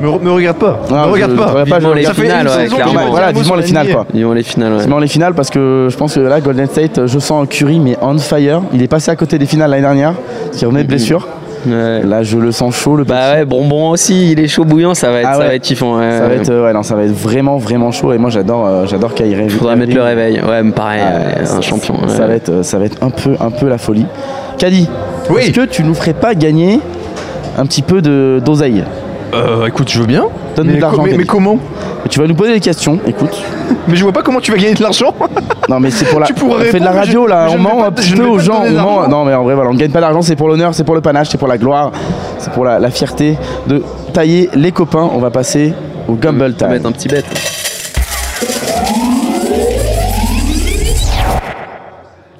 [0.00, 0.80] Me, me regarde pas.
[0.90, 1.64] Ah, me regarde je- pas.
[1.64, 3.10] pas, je- les Ça fait finales, une ouais, clairement.
[3.10, 4.06] Voilà, sur les finales, quoi.
[4.14, 4.72] Vont les finales.
[4.74, 4.78] ouais.
[4.82, 7.78] C'est dans les finales parce que je pense que là, Golden State, je sens Curry,
[7.80, 8.62] mais on fire.
[8.72, 10.14] Il est passé à côté des finales l'année dernière,
[10.52, 11.26] qui revenait de blessure.
[11.66, 12.02] Ouais.
[12.04, 13.38] Là, je le sens chaud, le Bah petit.
[13.40, 15.46] ouais, bonbon aussi, il est chaud bouillant, ça va être, Ah ça ouais.
[15.48, 15.98] va être kiffant.
[15.98, 16.18] ouais.
[16.18, 18.12] Ça va être, euh, ouais, non, ça va être vraiment, vraiment chaud.
[18.12, 19.48] Et moi, j'adore, euh, j'adore Kyrie.
[19.48, 20.40] Faudra mettre le réveil.
[20.48, 21.94] Ouais, pareil, Ah, euh, ça- un champion.
[22.06, 24.06] Ça, va être, euh, ça va être un peu, un peu la folie.
[24.58, 24.88] Caddy,
[25.28, 25.40] Oui.
[25.42, 26.78] est-ce que tu nous ferais pas gagner
[27.58, 28.84] un petit peu de d'oseille?
[29.34, 30.24] Euh, écoute, je veux bien.
[30.56, 31.58] Donne-nous mais, de l'argent, co- mais- comment?
[32.08, 32.98] Tu vas nous poser des questions.
[33.06, 33.36] Écoute,
[33.88, 35.12] Mais je vois pas comment tu vas gagner de l'argent.
[35.68, 36.26] non mais c'est pour la.
[36.26, 37.64] Tu pourrais on fait de la répondre, mais radio je- là, mais je on ne
[37.64, 38.62] vais ment pas un te- petit ne peu vais aux pas te gens.
[38.62, 39.08] donner on ment- d'argent.
[39.10, 41.00] Non mais en vrai voilà, on gagne pas d'argent, c'est pour l'honneur, c'est pour le
[41.00, 41.90] panache, c'est pour la gloire,
[42.38, 43.36] c'est pour la, la fierté
[43.66, 45.08] de tailler les copains.
[45.12, 45.74] On va passer
[46.08, 46.68] au Gumble On va Time.
[46.68, 47.26] mettre un petit bête.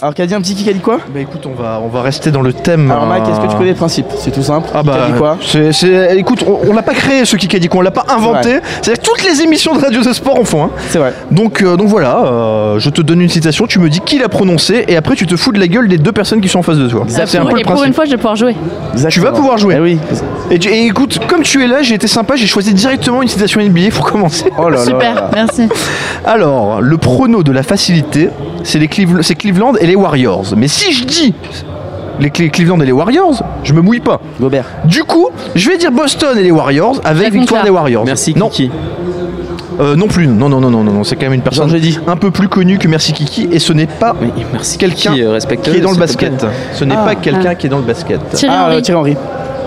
[0.02, 2.30] Alors Caddy, un petit qui a dit quoi Bah écoute, on va, on va rester
[2.30, 2.90] dans le thème.
[2.90, 4.68] Alors Mike, est-ce que tu euh, connais le principe C'est tout simple.
[4.74, 7.70] Ah Qui bah, dit quoi c'est, c'est- écoute, on, on l'a pas créé ce Kikadi,
[7.72, 8.58] on l'a pas inventé.
[8.82, 10.64] C'est-à-dire que toutes les émissions de Radio de Sport en font.
[10.64, 10.70] hein.
[10.90, 11.14] C'est vrai.
[11.30, 14.28] Donc, euh, donc voilà, euh, je te donne une citation, tu me dis qui l'a
[14.28, 16.62] prononcée et après tu te fous de la gueule des deux personnes qui sont en
[16.62, 17.04] face de toi.
[17.08, 18.54] C'est un peu le et pour une fois, je vais pouvoir jouer.
[18.92, 19.24] Exactement.
[19.26, 19.76] vas pouvoir jouer.
[19.78, 19.98] Eh oui.
[20.50, 23.28] Et, tu- et écoute, comme tu es là, j'ai été sympa, j'ai choisi directement une
[23.28, 24.44] citation NBA pour commencer.
[24.58, 24.84] Oh là là.
[24.84, 25.68] Super, merci.
[26.26, 28.30] Alors, le prono de la facilité,
[28.64, 30.44] c'est les Cleveland et les Warriors.
[30.56, 31.34] Mais si je dis
[32.18, 34.20] les Cle- Cleveland et les Warriors, je me mouille pas.
[34.40, 34.64] Gobert.
[34.84, 38.04] Du coup, je vais dire Boston et les Warriors avec victoire des Warriors.
[38.04, 38.72] Merci non, Kiki.
[39.80, 40.26] euh, non plus.
[40.26, 41.04] Non, non, non, non, non, non.
[41.04, 41.98] C'est quand même une personne Eddy.
[42.08, 44.16] un peu plus connue que Merci Kiki et ce n'est pas
[44.78, 46.44] quelqu'un euh, qui est dans le basket.
[46.72, 47.04] Ce n'est Ah.
[47.04, 48.20] pas quelqu'un qui est dans le basket.
[48.30, 48.82] Thierry Ah, Henry.
[48.82, 49.16] Thierry Henry.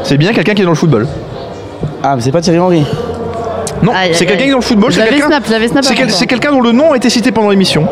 [0.03, 1.07] C'est bien quelqu'un qui est dans le football.
[2.03, 2.83] Ah, mais c'est pas Thierry Henry.
[3.83, 4.37] Non, c'est quelqu'un aïe.
[4.43, 4.93] qui est dans le football.
[4.93, 5.29] C'est quelqu'un.
[5.81, 7.87] C'est quel- quelqu'un dont le nom a été cité pendant l'émission.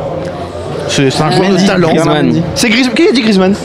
[0.90, 1.90] C'est un joueur de talent.
[2.56, 2.96] C'est Griezmann.
[2.96, 3.56] Qui a dit Griezmann?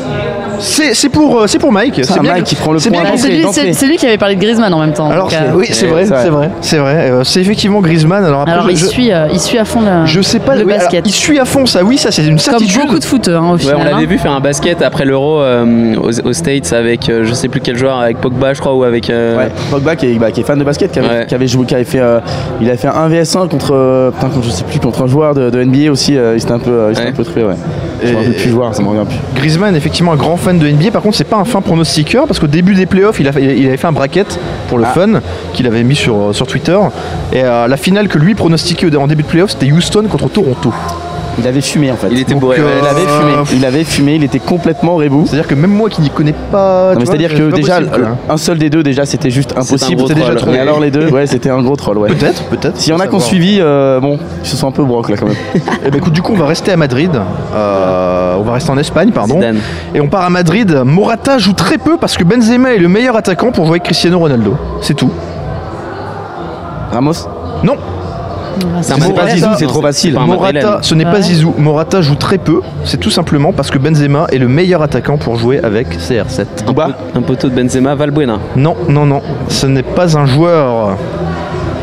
[0.62, 2.00] C'est c'est pour, euh, c'est pour Mike.
[2.04, 4.16] C'est Mike que- qui prend le c'est point c'est lui, c'est- c'est lui qui avait
[4.18, 5.10] parlé de Griezmann en même temps.
[5.10, 6.22] Alors donc, c'est- oui, c'est vrai, c'est vrai.
[6.22, 7.10] c'est vrai, c'est vrai.
[7.10, 8.24] Euh, c'est effectivement Griezmann.
[8.24, 10.38] Alors après, Alors je, il je- suit, euh, il suit à fond le, je sais
[10.38, 10.54] pas.
[10.54, 11.04] le oui, alors, basket.
[11.06, 11.82] il suit à fond ça.
[11.82, 12.80] Oui, ça c'est une Comme certitude.
[12.82, 13.76] beaucoup de foot hein, au Ouais, final.
[13.80, 14.06] on l'avait hein.
[14.06, 17.60] vu faire un basket après l'Euro euh, aux, aux States avec euh, je sais plus
[17.60, 19.10] quel joueur, avec Pogba je crois ou avec.
[19.10, 21.26] euh, Ouais, Pogba qui est, bah, qui est fan de basket, qui avait, Ouais.
[21.26, 22.20] qui avait joué, qui avait fait, euh,
[22.60, 25.34] il a fait un vs1 contre, euh, putain, contre, je sais plus, contre un joueur
[25.34, 26.16] de, de NBA aussi.
[26.16, 27.08] euh, il s'était un peu, il Ouais.
[27.08, 27.54] un peu trué, ouais.
[28.04, 29.18] Je me rappelle plus joueur, ça me revient plus.
[29.40, 32.26] Griezmann, effectivement, un grand fan fan de NBA, par contre, c'est pas un fin pronostiqueur
[32.26, 34.38] parce qu'au début des playoffs, il, a fait- il avait fait un bracket
[34.68, 34.92] pour le Ah.
[34.92, 35.20] fun
[35.54, 36.78] qu'il avait mis sur, sur Twitter.
[37.32, 40.72] Et euh, la finale que lui pronostiquait en début de playoffs, c'était Houston contre Toronto.
[41.38, 42.08] Il avait fumé en fait.
[42.10, 42.58] Il était bourré.
[42.58, 42.80] euh.
[42.80, 43.32] Il avait fumé.
[43.58, 44.14] Il avait fumé.
[44.16, 45.24] Il était complètement rebou.
[45.26, 46.92] C'est-à-dire que même moi qui n'y connais pas.
[46.98, 50.02] C'est-à-dire c'est que déjà, possible, un seul des deux, déjà, c'était juste impossible.
[50.02, 50.52] C'était déjà trop.
[50.52, 52.08] Et alors les deux, ouais, c'était un gros troll, ouais.
[52.10, 52.76] Peut-être, peut-être.
[52.78, 55.08] S'il y en a qui ont suivi, euh, bon, ils se sont un peu broc
[55.08, 55.36] là quand même.
[55.84, 57.10] Eh ben, écoute, du coup, on va rester à Madrid.
[57.54, 59.34] Euh, on va rester en Espagne, pardon.
[59.34, 59.58] Zidane.
[59.94, 60.82] Et on part à Madrid.
[60.84, 64.18] Morata joue très peu parce que Benzema est le meilleur attaquant pour jouer avec Cristiano
[64.18, 64.56] Ronaldo.
[64.80, 65.10] C'est tout.
[66.92, 67.26] Ramos?
[67.64, 67.76] Non,
[68.82, 69.28] C'est un C'est pas.
[69.28, 70.14] Zizou, c'est trop facile.
[70.18, 71.20] Morata, ce n'est pas.
[71.20, 71.54] Zizou.
[71.58, 72.60] Morata joue très peu.
[72.84, 76.64] C'est tout simplement parce que Benzema est le meilleur attaquant pour jouer avec CR7.
[76.66, 78.38] Bouba Un poteau de Benzema, Valbuena.
[78.56, 79.22] Non, non, non.
[79.48, 80.96] Ce n'est pas un joueur.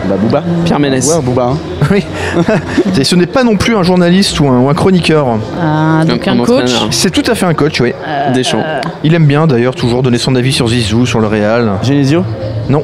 [0.07, 0.43] Bah Bouba.
[0.65, 1.07] Pierre Ménès.
[1.07, 1.51] Ouais, Bouba.
[1.53, 1.57] hein.
[1.91, 2.03] Oui.
[2.99, 5.27] Et ce n'est pas non plus un journaliste ou un, ou un chroniqueur.
[5.61, 6.71] Ah, donc un coach.
[6.91, 7.93] C'est tout à fait un coach, oui.
[8.33, 8.63] Deschamps.
[9.03, 11.71] Il aime bien d'ailleurs toujours donner son avis sur Zizou, sur le Real.
[11.83, 12.23] Genesio?
[12.69, 12.83] Non.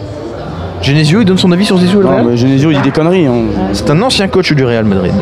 [0.86, 2.84] Genesio, il donne son avis sur Zizou et le Non, Real mais Genesio, il dit
[2.84, 3.26] des conneries.
[3.26, 3.34] hein.
[3.74, 5.14] C'est un ancien coach du Real Madrid.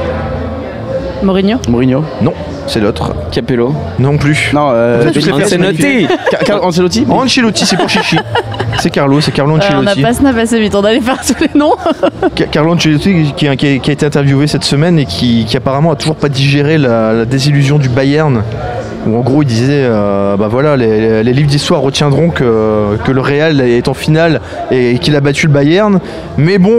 [1.24, 1.58] Mourinho.
[1.70, 2.04] Mourinho.
[2.22, 2.34] Non,
[2.68, 3.14] c'est l'autre.
[3.32, 3.74] Capello.
[3.98, 4.52] Non plus.
[4.54, 5.22] Non, euh, c'est
[6.46, 8.18] Car- Ancelotti Ancelotti, c'est pour Chichi.
[8.80, 10.02] C'est Carlo, c'est Carlo Euh, on n'a Ancelotti.
[10.02, 11.76] pas snap assez vite, on allait faire tous les noms.
[12.36, 15.46] Ca- Carlo Ancelotti qui, a- qui a, qui a été interviewé cette semaine et qui,
[15.46, 18.44] qui apparemment a toujours pas digéré la, la désillusion du Bayern.
[19.06, 23.12] Où en gros il disait euh, bah voilà les, les livres d'histoire retiendront que, que
[23.12, 24.40] le Real est en finale
[24.72, 26.00] et qu'il a battu le Bayern.
[26.38, 26.72] Mais bon,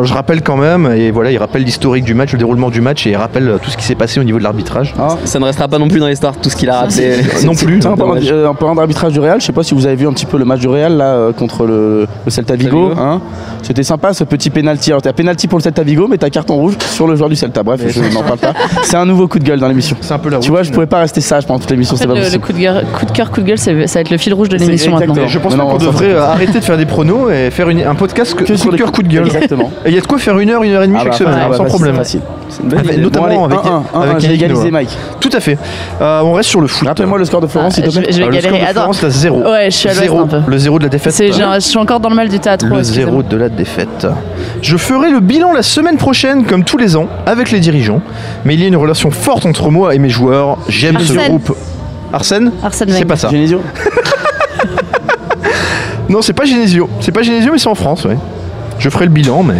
[0.00, 2.80] euh, je rappelle quand même et voilà il rappelle l'historique du match, le déroulement du
[2.80, 4.94] match et il rappelle tout ce qui s'est passé au niveau de l'arbitrage.
[4.98, 5.16] Ah.
[5.24, 7.16] Ça ne restera pas non plus dans l'histoire tout ce qu'il a rappelé.
[7.44, 7.78] Non plus.
[7.86, 8.32] En parlant, Dommage.
[8.32, 10.26] euh, en parlant d'arbitrage du Real, je sais pas si vous avez vu un petit
[10.26, 12.88] peu le match du Real là euh, contre le, le Celta Vigo.
[12.90, 13.00] Vigo.
[13.00, 13.20] hein.
[13.62, 14.90] C'était sympa ce petit penalty.
[14.90, 17.36] Alors t'as penalty pour le Celta Vigo, mais t'as carton rouge sur le joueur du
[17.36, 17.62] Celta.
[17.62, 18.52] Bref, je n'en parle pas.
[18.82, 19.96] C'est un nouveau coup de gueule dans l'émission.
[20.00, 21.98] C'est un peu la Tu vois, je pouvais pas rester sage pendant toute l'émission, En
[21.98, 23.72] fait, c'est pas le, le coup de, gueule, coup de cœur, coup de gueule, ça,
[23.72, 25.26] va être le fil rouge de l'émission maintenant.
[25.26, 28.34] Je pense qu'on devrait euh, arrêter de faire des pronos et faire une- un podcast
[28.34, 29.26] que, Que sur coup de les cœur, coup de gueule.
[29.26, 29.70] Exactement.
[29.84, 31.12] Et il y a de quoi faire une heure, une heure et demie Ah chaque
[31.12, 31.96] bah, semaine, ah hein, bah, sans facile, problème.
[31.96, 32.20] Facile.
[32.50, 33.02] C'est une bonne Avec- idée.
[33.02, 34.70] notamment Bon, allez, avec, 1-1, avec 1-1, j'ai Yannick égalisé Noah.
[34.70, 34.98] Mike.
[35.20, 35.58] Tout à fait.
[36.00, 36.88] Euh, on reste sur le foot.
[36.88, 38.00] Rappelle-moi le score de Florence, s'il te Ah, plaît.
[38.06, 38.64] vais- je vais Euh, le score galérer.
[38.64, 38.80] de Attends.
[38.80, 39.42] Florence, t'as zéro.
[39.42, 40.20] Ouais, je suis à Zéro.
[40.20, 40.40] un peu.
[40.46, 41.14] Le zéro de la défaite.
[41.18, 42.66] Je suis encore dans le mal du théâtre.
[42.66, 43.10] Le excusez-moi.
[43.10, 44.06] zéro de la défaite.
[44.62, 48.00] Je ferai le bilan la semaine prochaine, comme tous les ans, avec les dirigeants.
[48.44, 50.58] Mais il y a une relation forte entre moi et mes joueurs.
[50.68, 51.54] J'aime ce groupe.
[52.12, 53.28] Arsène Arsène C'est pas ça.
[53.28, 53.60] Genesio
[56.08, 56.88] Non, c'est pas Genesio.
[57.00, 58.16] C'est pas Genesio, mais c'est en France, ouais.
[58.78, 59.56] Je ferai le bilan, mais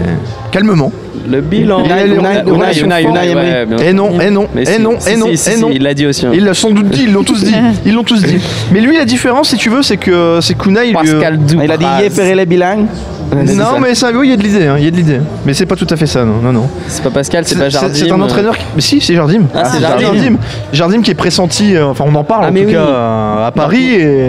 [0.50, 0.90] calmement.
[1.26, 1.82] Le bilan.
[1.82, 3.86] Unai- Unai- Unai- Unai- Unai- Unai- ouais, bien sûr.
[3.88, 5.68] Eh non, eh non, eh si, non, si, eh non, si, si, si, non.
[5.72, 6.26] Il l'a dit aussi.
[6.26, 6.30] hein.
[6.34, 7.54] Il l'a sans doute dit, ils l'ont tous dit.
[7.86, 8.38] Ils l'ont tous dit.
[8.72, 11.38] Mais lui, la différence, si tu veux, c'est que c'est qu'Unai, il lui- Pascal.
[11.62, 12.86] Il a dit Yé Perele Bilang.
[13.34, 15.20] Non, mais ça, oui, il y a de l'idée, hein, il y a de l'idée.
[15.44, 16.68] Mais c'est pas tout à fait ça, non, non, non.
[16.86, 17.94] C'est pas Pascal, c'est pas C'est Jardim.
[17.94, 18.64] c'est un entraîneur qui...
[18.74, 19.42] Mais si, c'est Jardim.
[19.54, 20.04] Ah, c'est Jardim.
[20.14, 20.36] Jardim.
[20.72, 22.72] Jardim qui est pressenti, euh, enfin on en parle Ah, en mais tout oui.
[22.72, 24.28] cas euh, à Paris et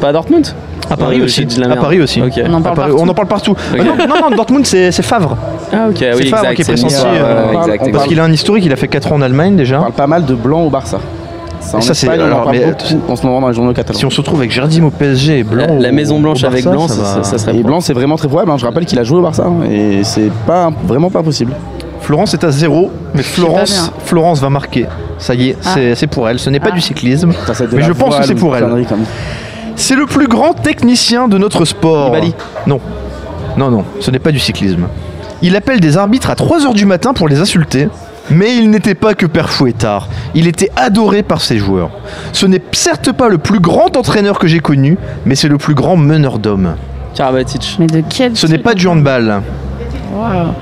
[0.00, 0.46] Pas à Dortmund
[0.90, 1.46] à Paris Euh, aussi.
[1.62, 1.76] À.
[1.76, 2.20] Paris aussi.
[2.20, 2.24] On
[2.54, 2.96] en À parle Paris- partout.
[3.04, 3.50] on en parle partout.
[3.52, 3.56] Ok.
[3.80, 5.36] Ah non, non, non, Dortmund c'est Favre.
[5.72, 6.54] Ah, ok, oui, C'est Favre exact.
[6.54, 8.88] qui est pressenti, euh, on exact, on Parce qu'il a un historique, il a fait
[8.88, 9.78] 4 ans en Allemagne On déjà.
[9.78, 10.98] parle pas mal de blanc au Barça.
[11.60, 13.96] Ça, en ça, on en mais- beaucoup en ce moment dans les journaux catalans.
[13.98, 15.66] Si on se retrouve avec Jardim au PSG et Blanc.
[15.78, 17.22] La, Maison Blanche avec Blanc, ça ça, va.
[17.22, 17.62] ça- ça serait Et.
[17.62, 18.50] Blanc, c'est vraiment très probable.
[18.50, 18.56] hein.
[18.58, 21.52] Je rappelle qu'il a joué au Barça hein, et c'est pas vraiment pas possible.
[22.00, 23.92] Florence est à 0, mais Florence.
[24.04, 24.86] Florence va marquer.
[25.18, 25.68] Ça y est, Ah.
[25.94, 26.40] c'est- pour elle.
[26.40, 26.74] Ce n'est pas Ah.
[26.74, 27.30] du cyclisme.
[27.72, 28.64] Mais je pense que c'est ou pour elle.
[29.76, 32.06] C'est le plus grand technicien de notre sport.
[32.06, 32.34] Nibali.
[32.66, 32.80] Non.
[33.56, 34.86] Non, non, ce n'est pas du cyclisme.
[35.42, 37.88] Il appelle des arbitres à 3h du matin pour les insulter.
[38.30, 40.08] Mais il n'était pas que père fouettard.
[40.34, 41.90] Il était adoré par ses joueurs.
[42.32, 44.96] Ce n'est certes pas le plus grand entraîneur que j'ai connu,
[45.26, 46.76] mais c'est le plus grand meneur d'hommes.
[47.14, 47.76] Karabatic.
[47.80, 49.42] Mais de quel Ce n'est pas du handball.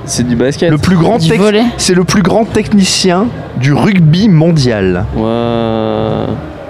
[0.06, 0.70] C'est du basket.
[0.70, 1.64] Le plus grand Du tec- volley.
[1.76, 3.26] c'est le plus grand technicien
[3.58, 5.04] du rugby mondial.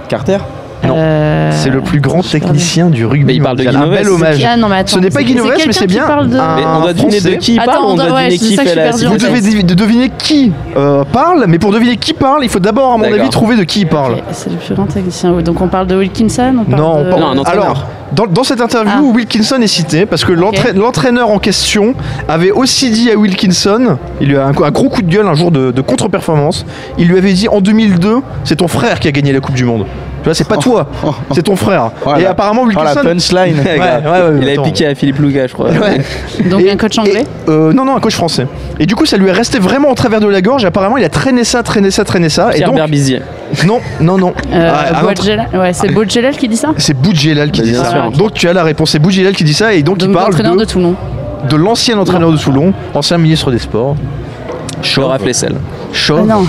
[0.08, 0.38] Carter
[0.86, 0.94] Non.
[0.96, 3.82] Euh, C'est le plus grand technicien du rugby Mais il parle de mondial.
[3.82, 4.46] Un bel hommage.
[4.50, 4.94] Ah non, mais attends.
[4.96, 7.30] Ce n'est pas c'est mais c'est bien parle de- un- Mais on doit deviner de
[7.36, 9.74] qui il Attends, parle, on on doit- ouais, qui fait la Vous devez devi- de
[9.74, 13.28] deviner qui euh, parle, mais pour deviner qui parle, il faut d'abord, à mon avis,
[13.28, 14.16] trouver de qui il parle.
[14.32, 15.32] C'est le plus grand technicien.
[15.42, 17.48] Donc on parle de Wilkinson on parle Non, de...
[17.48, 19.14] alors, dans, dans cette interview, Ah.
[19.14, 21.94] Wilkinson est cité parce que l'entra- l'entraîneur en question
[22.28, 25.34] avait aussi dit à Wilkinson, il lui a un, un gros coup de gueule un
[25.34, 26.64] jour de, de contre-performance,
[26.98, 29.64] il lui avait dit en 2002, c'est ton frère qui a gagné la Coupe du
[29.64, 29.84] Monde.
[30.22, 31.14] Tu vois, c'est pas toi, oh.
[31.34, 31.90] c'est ton frère.
[32.04, 33.00] Oh Et apparemment, Oh la Wilkinson.
[33.02, 35.70] punchline Ouais, ouais, ouais, il avait piqué à Philippe Louga, je crois.
[35.70, 36.00] Ouais.
[36.48, 38.46] Donc Et- un coach anglais et, euh, Non, non, un coach français.
[38.78, 40.64] Et du coup, ça lui est resté vraiment au travers de la gorge.
[40.64, 42.50] Et apparemment, il a traîné ça, traîné ça, traîné ça.
[42.52, 43.22] et Pierre donc, Berbizier.
[43.66, 44.34] non, non, non.
[44.52, 47.74] euh, Ah, autre- Boadjela- Ouais, c'est Boadjelal qui dit ça C'est Boudjelal qui Bah, dit
[47.74, 47.90] ça.
[47.90, 48.10] sûr.
[48.12, 50.26] Donc tu as la réponse, c'est Boudjelal qui dit ça et donc, Donc il parle
[50.26, 50.94] l'entraîneur de, de Toulon.
[51.48, 53.96] de l'ancien entraîneur de Toulon, ancien ministre des Sports.
[54.94, 55.54] Chora Flessel.
[55.56, 56.26] Ah Chauve.
[56.26, 56.46] non.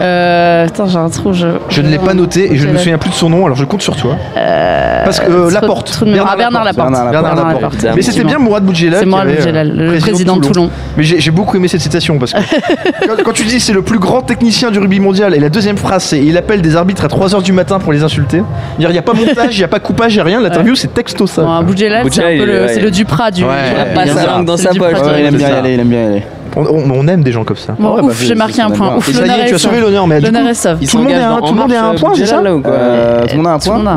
[0.00, 1.32] Euh, Attends, j'ai un trou.
[1.32, 3.46] Je, Je ne l'ai pas noté et je ne me souviens plus de son nom,
[3.46, 4.16] alors je compte sur toi.
[4.34, 6.02] Parce que euh, Laporte.
[6.02, 6.30] mémoire.
[6.32, 6.90] Ah, Bernard Laporte.
[6.90, 7.74] Bernard Bernard Bernard Laporte.
[7.82, 9.00] Laporte, Mais c'était bien Mourad Boudjelal.
[9.00, 10.70] C'est Mourad euh, Boudjelal, le président de Toulon.
[10.96, 12.38] Mais j'ai beaucoup aimé cette citation parce que
[13.06, 15.76] quand, quand tu dis c'est le plus grand technicien du rugby mondial et la deuxième
[15.76, 18.42] phrase c'est il appelle des arbitres à 3h du matin pour les insulter.
[18.78, 20.40] Il n'y a pas montage, il n'y a pas coupage, il n'y a rien.
[20.40, 21.60] L'interview c'est texto ça.
[21.62, 22.68] Boudjelal, c'est le, ouais.
[22.68, 23.42] c'est le Duprat du.
[23.42, 25.14] Il a pas sa langue dans Duprat sa poche.
[25.18, 26.22] il aime bien y aller,
[26.56, 26.60] il.
[26.62, 27.74] On, on- on aime des gens comme ça.
[27.78, 28.96] Bon, Ouais, bah, ouf, c'est- j'ai marqué un point.
[28.96, 30.18] Ouf, Et ça y l'honneur est, tu as sauvé l'honneur, mais.
[30.18, 30.24] Il
[30.88, 32.26] Tout le monde est un- dans- tout le en monde est à un point, c'est
[32.26, 33.96] ça Euh, Tout le monde a un a point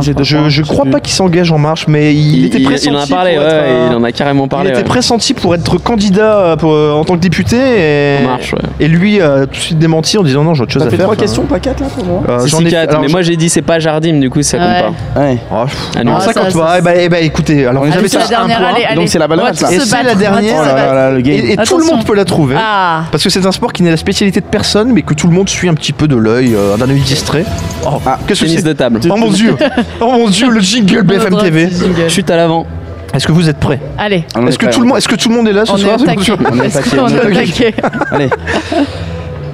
[0.50, 2.88] je, crois pas qu'il s'engage en marche, mais il, était il, pressenti.
[2.90, 4.70] il en a parlé, ouais, être, euh, il en a carrément il parlé.
[4.70, 4.84] était ouais.
[4.84, 8.60] pressenti pour être candidat euh, pour, euh, en tant que député et, En marche, ouais.
[8.80, 10.92] et lui a tout de suite démenti en disant non j'ai autre chose T'as à
[10.92, 11.06] fait faire.
[11.06, 13.80] trois questions, pas quatre là pour moi j'en ai mais moi j'ai dit c'est pas
[13.80, 14.82] Jardim, du coup ça compte Ouais.
[15.16, 15.22] pas.
[15.22, 15.38] Ouais.
[15.52, 15.56] Oh,
[15.98, 16.20] Ah, non, non.
[16.20, 16.76] ça compte pas.
[16.80, 18.96] Eh ben, eh ben, écoutez, alors vous avez c'est ça un dernière, point.
[18.96, 19.72] Donc c'est la match, là.
[19.72, 21.18] Et c'est la dernière.
[21.26, 22.49] Et, tout le monde peut la trouver.
[22.58, 25.28] Ah Parce que c'est un sport qui n'est la spécialité de personne, mais que tout
[25.28, 27.46] le monde suit un petit peu de l'œil, euh, d'un œil distrait.
[27.86, 29.00] Oh, Ah, qu'est-ce que Tennis c'est de table.
[29.10, 29.56] Oh mon dieu
[30.02, 31.70] Oh mon dieu, le jingle BFM TV
[32.10, 32.66] Chute à l'avant.
[33.14, 33.80] Est-ce que vous êtes prêts?
[33.98, 35.66] Allez, Est-ce que, prêt, tout le on monde- est-ce que tout le monde est là
[35.66, 35.98] ce on soir?
[35.98, 36.32] taquet.
[36.32, 38.30] On est taquet, on est Allez,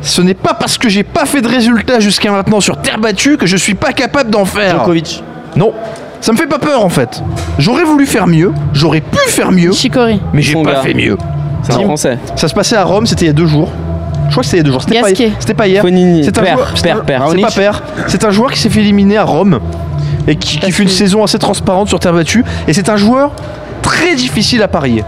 [0.01, 3.37] Ce n'est pas parce que j'ai pas fait de résultats jusqu'à maintenant sur terre battue
[3.37, 4.79] que je suis pas capable d'en faire.
[4.79, 5.23] Djokovic.
[5.55, 5.71] Non,
[6.21, 7.23] ça me fait pas peur en fait.
[7.57, 10.19] J'aurais voulu faire mieux, j'aurais pu faire mieux, Chicory.
[10.33, 10.81] mais j'ai pas gars.
[10.81, 11.17] fait mieux.
[11.65, 12.17] C'est un français.
[12.35, 13.69] Ça se passait à Rome, c'était il y a deux jours.
[14.27, 14.81] Je crois que c'était il y a deux jours.
[14.81, 15.07] C'était pas,
[15.39, 15.81] c'était pas hier.
[15.81, 16.23] Fonini.
[16.23, 16.71] C'est un Père, joueur.
[16.75, 17.23] c'est père, un- père.
[17.29, 17.83] C'est pas père.
[18.07, 19.59] C'est un joueur qui s'est fait éliminer à Rome
[20.27, 22.43] et qui, fait une saison assez transparente sur terre battue.
[22.67, 23.31] Et c'est un joueur
[23.81, 25.03] très difficile à parier.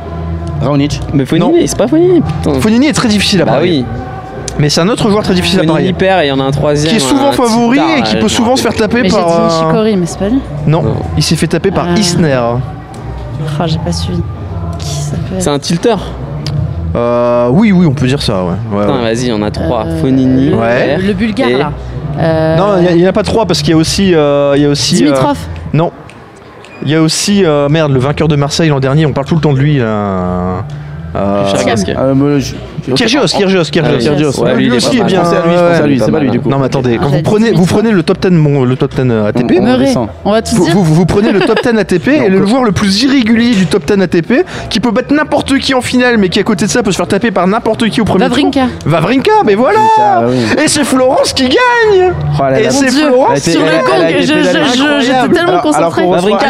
[0.62, 1.00] Raonic.
[1.14, 2.60] Mais Fonini, c'est pas Fonini, putain.
[2.60, 3.80] Fonini est très difficile à Bah parier.
[3.80, 3.86] oui.
[4.60, 5.94] Mais c'est un autre joueur très difficile à Fonini parier.
[5.94, 6.90] perd et il y en a un troisième.
[6.90, 9.02] Qui est souvent un favori et qui euh, peut je souvent me se faire taper
[9.04, 9.28] Mais j'ai par.
[9.28, 10.40] dit euh, mais c'est pas lui.
[10.66, 10.96] Non, Non.
[11.16, 11.98] il s'est fait taper par Ah.
[12.00, 12.40] Isner.
[12.42, 14.22] Oh, j'ai pas suivi.
[14.80, 15.96] Qui ça peut C'est être un tilter.
[16.96, 18.52] Euh, oui, oui, on peut dire ça, ouais.
[18.72, 19.14] Ouais, Putain, ouais.
[19.14, 19.86] vas-y, on a trois.
[19.86, 20.54] Euh, Fonini.
[20.54, 20.98] Ouais.
[20.98, 21.72] Le bulgare, Et- là.
[22.20, 24.16] Euh, Non, il n'y en a pas trois parce qu'il y a aussi.
[24.16, 25.38] euh, il y a aussi euh, Dimitrov.
[25.74, 25.92] non.
[26.84, 27.44] Il y a aussi.
[27.46, 29.78] euh, merde, le vainqueur de Marseille l'an dernier, on parle tout le temps de lui.
[29.78, 30.64] Là.
[31.66, 31.96] Gasquet.
[31.98, 32.40] Euh,
[32.96, 34.40] Kyrgios, Kyrgios, Ah, Kyrgios.
[34.42, 35.24] Ouais, lui, aussi est bien.
[35.26, 36.50] C'est pas lui, du coup.
[36.50, 38.64] Non, mais attendez, quand Ah, vous j'ai prenez, dit vous prenez le top 10, mon-
[38.64, 39.60] le top 10 ATP,
[40.24, 40.76] On va tous vous, dire.
[40.76, 44.02] vous- prenez le top 10 ATP et le joueur le plus irrégulier du top 10
[44.02, 46.92] ATP qui peut battre n'importe qui en finale, mais qui à côté de ça peut
[46.92, 48.62] se faire taper par n'importe qui au premier Vavrinka.
[48.62, 48.70] tour.
[48.86, 50.22] Vavrinka, mais voilà Ah.
[50.64, 52.88] Et c'est Florence qui gagne Oh Et c'est.
[52.90, 53.74] Florence Elle Sur le elle-
[54.20, 56.46] elle gong, j'étais tellement reçoit- Vavrinka,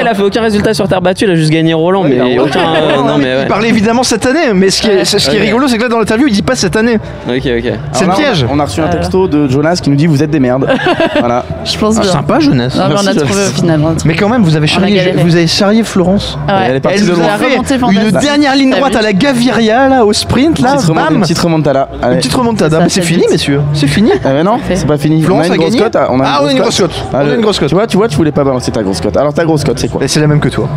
[0.00, 2.60] Elle a fait aucun résultat sur terre battue, il a juste gagné Roland, mais aucun.
[2.60, 3.46] euh, non, mais
[3.78, 5.44] évidemment cette année, mais ce qui est, ce qui est Ok.
[5.46, 6.94] rigolo, c'est que là dans l'interview, il dit pas cette année.
[7.28, 7.42] Ok, ok.
[7.44, 8.46] C'est Alors le là, on a- piège.
[8.50, 10.68] On a reçu un texto de Jonas qui nous dit vous êtes des merdes.
[11.18, 11.44] Voilà.
[11.64, 12.12] Je pense Ah, bien.
[12.12, 12.76] sympa, jeunesse.
[12.76, 13.80] Non, mais on a trouvé au final.
[14.04, 15.22] Mais quand même, vous avez charrié, galéré.
[15.22, 16.38] vous avez charrié Florence.
[16.46, 16.64] Ah ouais.
[16.68, 17.26] Elle est partie Elle de nous loin.
[17.34, 18.18] a fait remontée une fantastique.
[18.20, 21.20] dernière ligne T'as droite vu à la Gaviria là au sprint là, Petite bam Une
[21.22, 21.88] petite remontada.
[22.02, 22.76] Une petite remontada.
[22.78, 23.30] Ça, Mais c'est c'est fini, vite.
[23.32, 23.60] messieurs.
[23.74, 24.10] C'est fini.
[24.14, 24.76] Eh ben non, Parfait.
[24.76, 25.22] c'est pas fini.
[25.22, 25.96] Florence on a a une grosse gagné cote.
[25.96, 27.04] ah, On a Ah, on a une grosse cote.
[27.12, 27.68] On a le- une grosse cote.
[27.68, 29.16] Tu vois, tu vois, tu voulais pas balancer ta grosse cote.
[29.16, 30.68] Alors ta grosse cote, c'est quoi Et c'est la même que toi.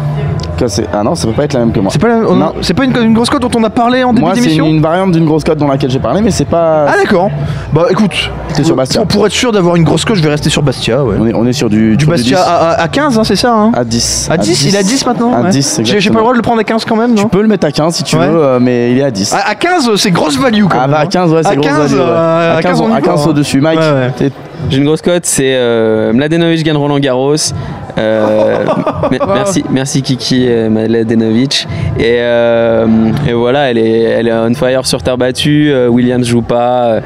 [0.68, 1.92] C'est- Ah non, ça peut pas être la même que moi.
[1.92, 2.54] C'est pas, la- on- Non.
[2.62, 4.44] c'est pas une, une grosse cote dont on a parlé en début Moi, c'est une,
[4.46, 6.86] d'émission une variante d'une grosse cote dans laquelle j'ai parlé, mais c'est pas.
[6.88, 7.30] Ah d'accord.
[7.74, 9.02] Bah écoute, T'es sur Bastia.
[9.02, 11.04] pour, pour être sûr d'avoir une grosse cote, je vais rester sur Bastia.
[11.04, 11.16] Ouais.
[11.20, 12.44] On est, on est sur du, Du sur Bastia 10.
[12.44, 14.28] à, à- à 15, hein, c'est ça hein à 10.
[14.32, 15.50] À 10, il est à 10 maintenant À ouais.
[15.50, 16.18] 10, J'ai j'ai pas exactement.
[16.18, 17.72] le droit de le prendre à 15 quand même, non Tu peux le mettre à
[17.72, 18.28] 15 si tu Ouais.
[18.28, 19.34] veux, euh, mais il est à 10.
[19.34, 20.92] à, à 15, c'est grosse value quand Ah même.
[20.92, 21.08] bah à hein.
[21.08, 22.06] 15 ouais À c'est grosse 15, value, ouais.
[22.08, 23.30] euh, à 15, on y à va, 15 hein.
[23.30, 24.12] au-dessus Mike Ouais, ouais.
[24.18, 24.32] t'es-
[24.70, 27.36] J'ai une grosse cote, c'est euh, Mladenovic gagne Roland Garros.
[27.98, 28.58] Euh,
[29.12, 31.68] me- merci, merci Kiki euh, Mladenovic.
[32.00, 32.86] Et, euh,
[33.28, 35.72] et voilà, elle est, elle est on fire sur terre battue.
[35.72, 37.02] euh, Williams joue pas.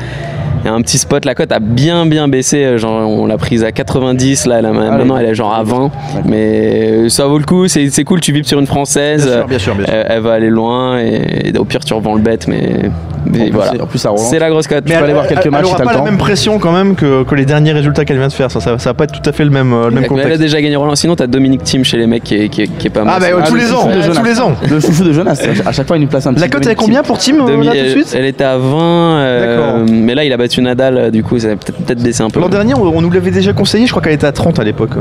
[0.65, 3.27] Il y a un petit spot, la cote a bien bien baissé, euh, genre on
[3.27, 5.91] l'a prise à 90, là elle a- maintenant elle est genre à 20,
[6.25, 9.31] mais euh, ça vaut le coup, c'est c'est cool, tu vibes sur une française, Bien
[9.35, 9.93] sûr, euh, bien sûr, bien sûr.
[9.95, 13.71] elle, elle va aller loin et, et au pire tu revends le bet, mais, voilà.
[13.73, 14.85] c'est- en plus ça Roland C'est la grosse cote.
[14.85, 16.57] peux aller voir quelques elle, matchs elle si aura t'as le pas la même pression
[16.57, 18.49] quand même que, que les derniers résultats qu'elle vient de faire.
[18.49, 20.05] Ça, ça, ça va pas être tout à fait le même, euh, le même Elle
[20.05, 20.39] a contexte.
[20.41, 20.95] déjà gagné Roland.
[20.95, 23.15] Sinon, t'as Dominique Thiem chez les mecs qui est, qui est- qui est pas mal.
[23.17, 23.83] Ah bah ouais, Ah, tous le les ans,
[24.15, 24.53] tous les ans.
[24.69, 26.71] le chouchou de Jonas à chaque fois il nous place un petit La cote elle
[26.71, 29.75] est combien pour Tim Domi- là tout de elle, suite elle était à 20, euh,
[29.79, 29.85] D'accord.
[29.91, 32.29] mais là il a battu Nadal, euh, du coup ça va peut-être peut-être baisser un
[32.29, 32.39] peu.
[32.39, 34.91] L'an dernier, on, nous l'avait déjà conseillé, je crois qu'elle était à 30 à l'époque.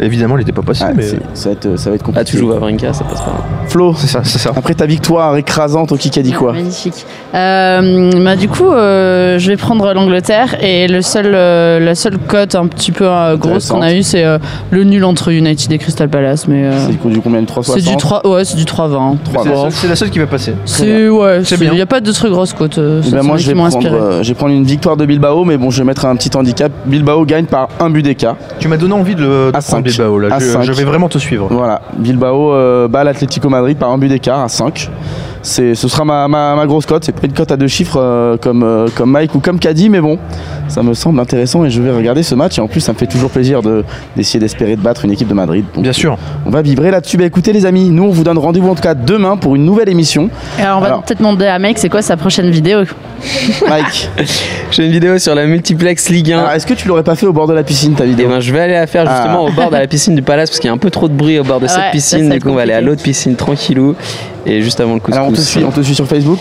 [0.00, 1.02] Évidemment, elle était pas possible, Ah, mais
[1.34, 3.44] ça, va être, ça va être Ah, compliqué tu joues Vavrinka, ça passe pas.
[3.68, 4.52] Flo c'est ça, c'est ça.
[4.56, 7.04] après ta victoire écrasante au Kikadi quoi Magnifique.
[7.34, 12.18] Euh, bah, du coup, euh, je vais prendre l'Angleterre et le seul, euh, la seule
[12.18, 14.38] cote un petit peu euh, grosse qu'on a eu, c'est euh,
[14.70, 16.46] le nul entre United et Crystal Palace.
[16.48, 19.16] Mais euh, c'est du combien de 360 c'est du 3, ouais, c'est du 3-20.
[19.24, 20.54] C'est la, seule- c'est la seule qui va passer.
[20.64, 21.40] C'est ouais.
[21.42, 22.78] Il n'y a pas de très grosse cote.
[22.78, 23.94] euh, Eh ben moi je vais, prendre, inspiré.
[23.94, 26.30] euh, je vais prendre une victoire de Bilbao mais bon je vais mettre un petit
[26.36, 29.50] handicap Bilbao gagne par un but d'écart Tu m'as donné envie de, le, de À
[29.52, 29.81] prendre cinq.
[29.82, 30.34] Bilbao là.
[30.34, 30.62] À Je, cinq.
[30.62, 31.48] je vais vraiment te suivre.
[31.50, 34.90] Voilà, Bilbao euh, bat l'Atlético Madrid par un but d'écart à 5.
[35.42, 37.04] C'est, ce sera ma, ma- ma grosse cote.
[37.04, 39.88] C'est pas une cote à deux chiffres euh, comme, euh, comme Mike ou comme Caddy,
[39.90, 40.18] mais bon,
[40.68, 42.58] ça me semble intéressant et je vais regarder ce match.
[42.58, 43.84] Et en plus, ça me fait toujours plaisir de,
[44.16, 45.64] d'essayer d'espérer de battre une équipe de Madrid.
[45.74, 46.16] Donc, Bien sûr.
[46.46, 47.16] On va vibrer là-dessus.
[47.16, 49.64] Bah écoutez les amis, nous on vous donne rendez-vous en tout cas demain pour une
[49.64, 50.30] nouvelle émission.
[50.58, 52.80] Et alors, on va peut-être demander à Mike c'est quoi sa prochaine vidéo?
[53.68, 54.10] Mike,
[54.70, 56.38] J'ai une vidéo sur la multiplex Ligue 1.
[56.40, 58.28] alors, est-ce que tu l'aurais pas fait au bord de la piscine ta Et vidéo
[58.28, 59.50] ben je vais aller la faire justement Ah.
[59.50, 61.14] au bord de la piscine du palace parce qu'il y a un peu trop de
[61.14, 62.28] bruit au bord de Ouais, cette ça piscine.
[62.30, 63.94] Du coup on va aller à l'autre piscine tranquillou
[64.46, 65.16] et juste avant le couscous.
[65.16, 66.40] Alors on te on te suit sur Facebook.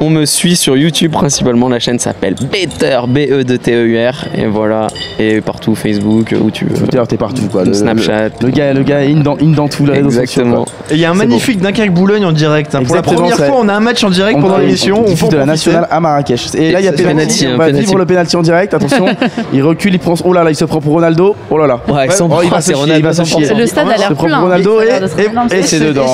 [0.00, 1.68] On me suit sur YouTube principalement.
[1.68, 4.86] La chaîne s'appelle Better B E D T E U R et voilà
[5.18, 6.76] et partout Facebook où tu veux.
[6.76, 7.64] Twitter, t'es partout quoi.
[7.64, 8.28] Le, Snapchat.
[8.28, 10.20] Le, le gars, le gars est in dans, in dans tous les réseaux sociaux.
[10.42, 10.64] Exactement.
[10.90, 12.74] Et il y a un magnifique Dunkerque-Boulogne en direct.
[12.76, 12.82] hein.
[12.84, 15.00] Pour la première fois, on a un match en direct On pendant l'émission.
[15.00, 16.54] on diffuse de la nationale à Marrakech.
[16.54, 18.74] Et là, il y a penalty, On va vivre le penalty en direct.
[18.74, 19.06] Attention,
[19.52, 20.14] il recule, il prend.
[20.24, 21.34] Oh là là, il se prend pour Ronaldo.
[21.50, 21.80] Oh là là.
[21.88, 23.52] Ouais, Oh, il va c'est se chier, il va se chier.
[23.54, 24.36] Le stade a Il l'air se prend plein.
[24.36, 26.06] pour Ronaldo et, c'est dedans.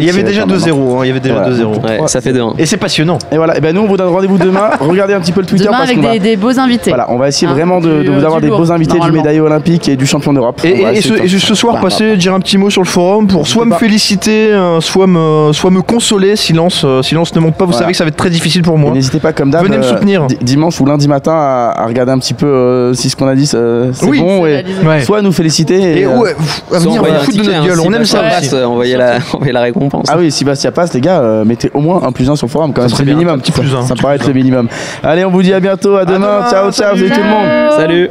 [0.00, 0.58] Il y avait déjà quand même.
[0.58, 0.68] 2-0.
[0.98, 1.00] hein.
[1.04, 1.56] Il y avait déjà Voilà.
[1.56, 2.00] 2-0.
[2.02, 2.54] Ouais, ça fait 2-1.
[2.58, 3.18] Et c'est passionnant.
[3.32, 4.70] Et voilà, et ben nous on vous donne rendez-vous demain.
[4.80, 6.12] Regardez un petit peu le Twitter Demain parce avec va.
[6.12, 6.90] des, des beaux invités.
[6.90, 9.12] Voilà, on va essayer Hein, vraiment de, vous avoir du des lourd, beaux invités du
[9.12, 10.60] médaillé olympique et du champion d'Europe.
[10.64, 13.26] Et, On et- ce, et soir, Bah, passer, dire un petit mot sur le forum
[13.26, 13.78] pour soit me pas.
[13.78, 16.36] féliciter, euh, soit me, soit me consoler.
[16.36, 17.64] Silence, euh, silence ne monte pas.
[17.64, 17.84] Vous Voilà.
[17.84, 18.90] savez que ça va être très difficile pour moi.
[18.92, 20.26] N'hésitez pas comme d'hab Venez me euh, soutenir.
[20.26, 23.28] di- dimanche ou lundi matin à, à regarder un petit peu euh, si ce qu'on
[23.28, 24.64] a dit euh, c'est Oui, bon et
[25.04, 26.34] soit nous féliciter et, euh, ouais,
[26.74, 27.78] à venir, on foutre de notre gueule.
[27.78, 28.68] hein, On si aime ça.
[28.68, 30.06] Envoyer la, récompense.
[30.08, 32.46] Ah oui, si Bastia passe, les gars, euh, mettez au moins un plus un sur
[32.46, 33.34] le forum quand même, Minimum.
[33.34, 34.68] un petit plus un, ça paraît être le minimum.
[35.02, 36.40] Allez, on vous dit à bientôt, à demain.
[36.40, 37.72] demain, ciao, ciao, salut tout le monde.
[37.76, 38.10] Salut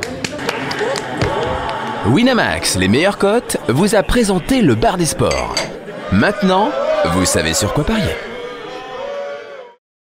[2.07, 5.55] Winamax, les meilleures cotes, vous a présenté le bar des sports.
[6.11, 6.69] Maintenant,
[7.13, 8.28] vous savez sur quoi parier.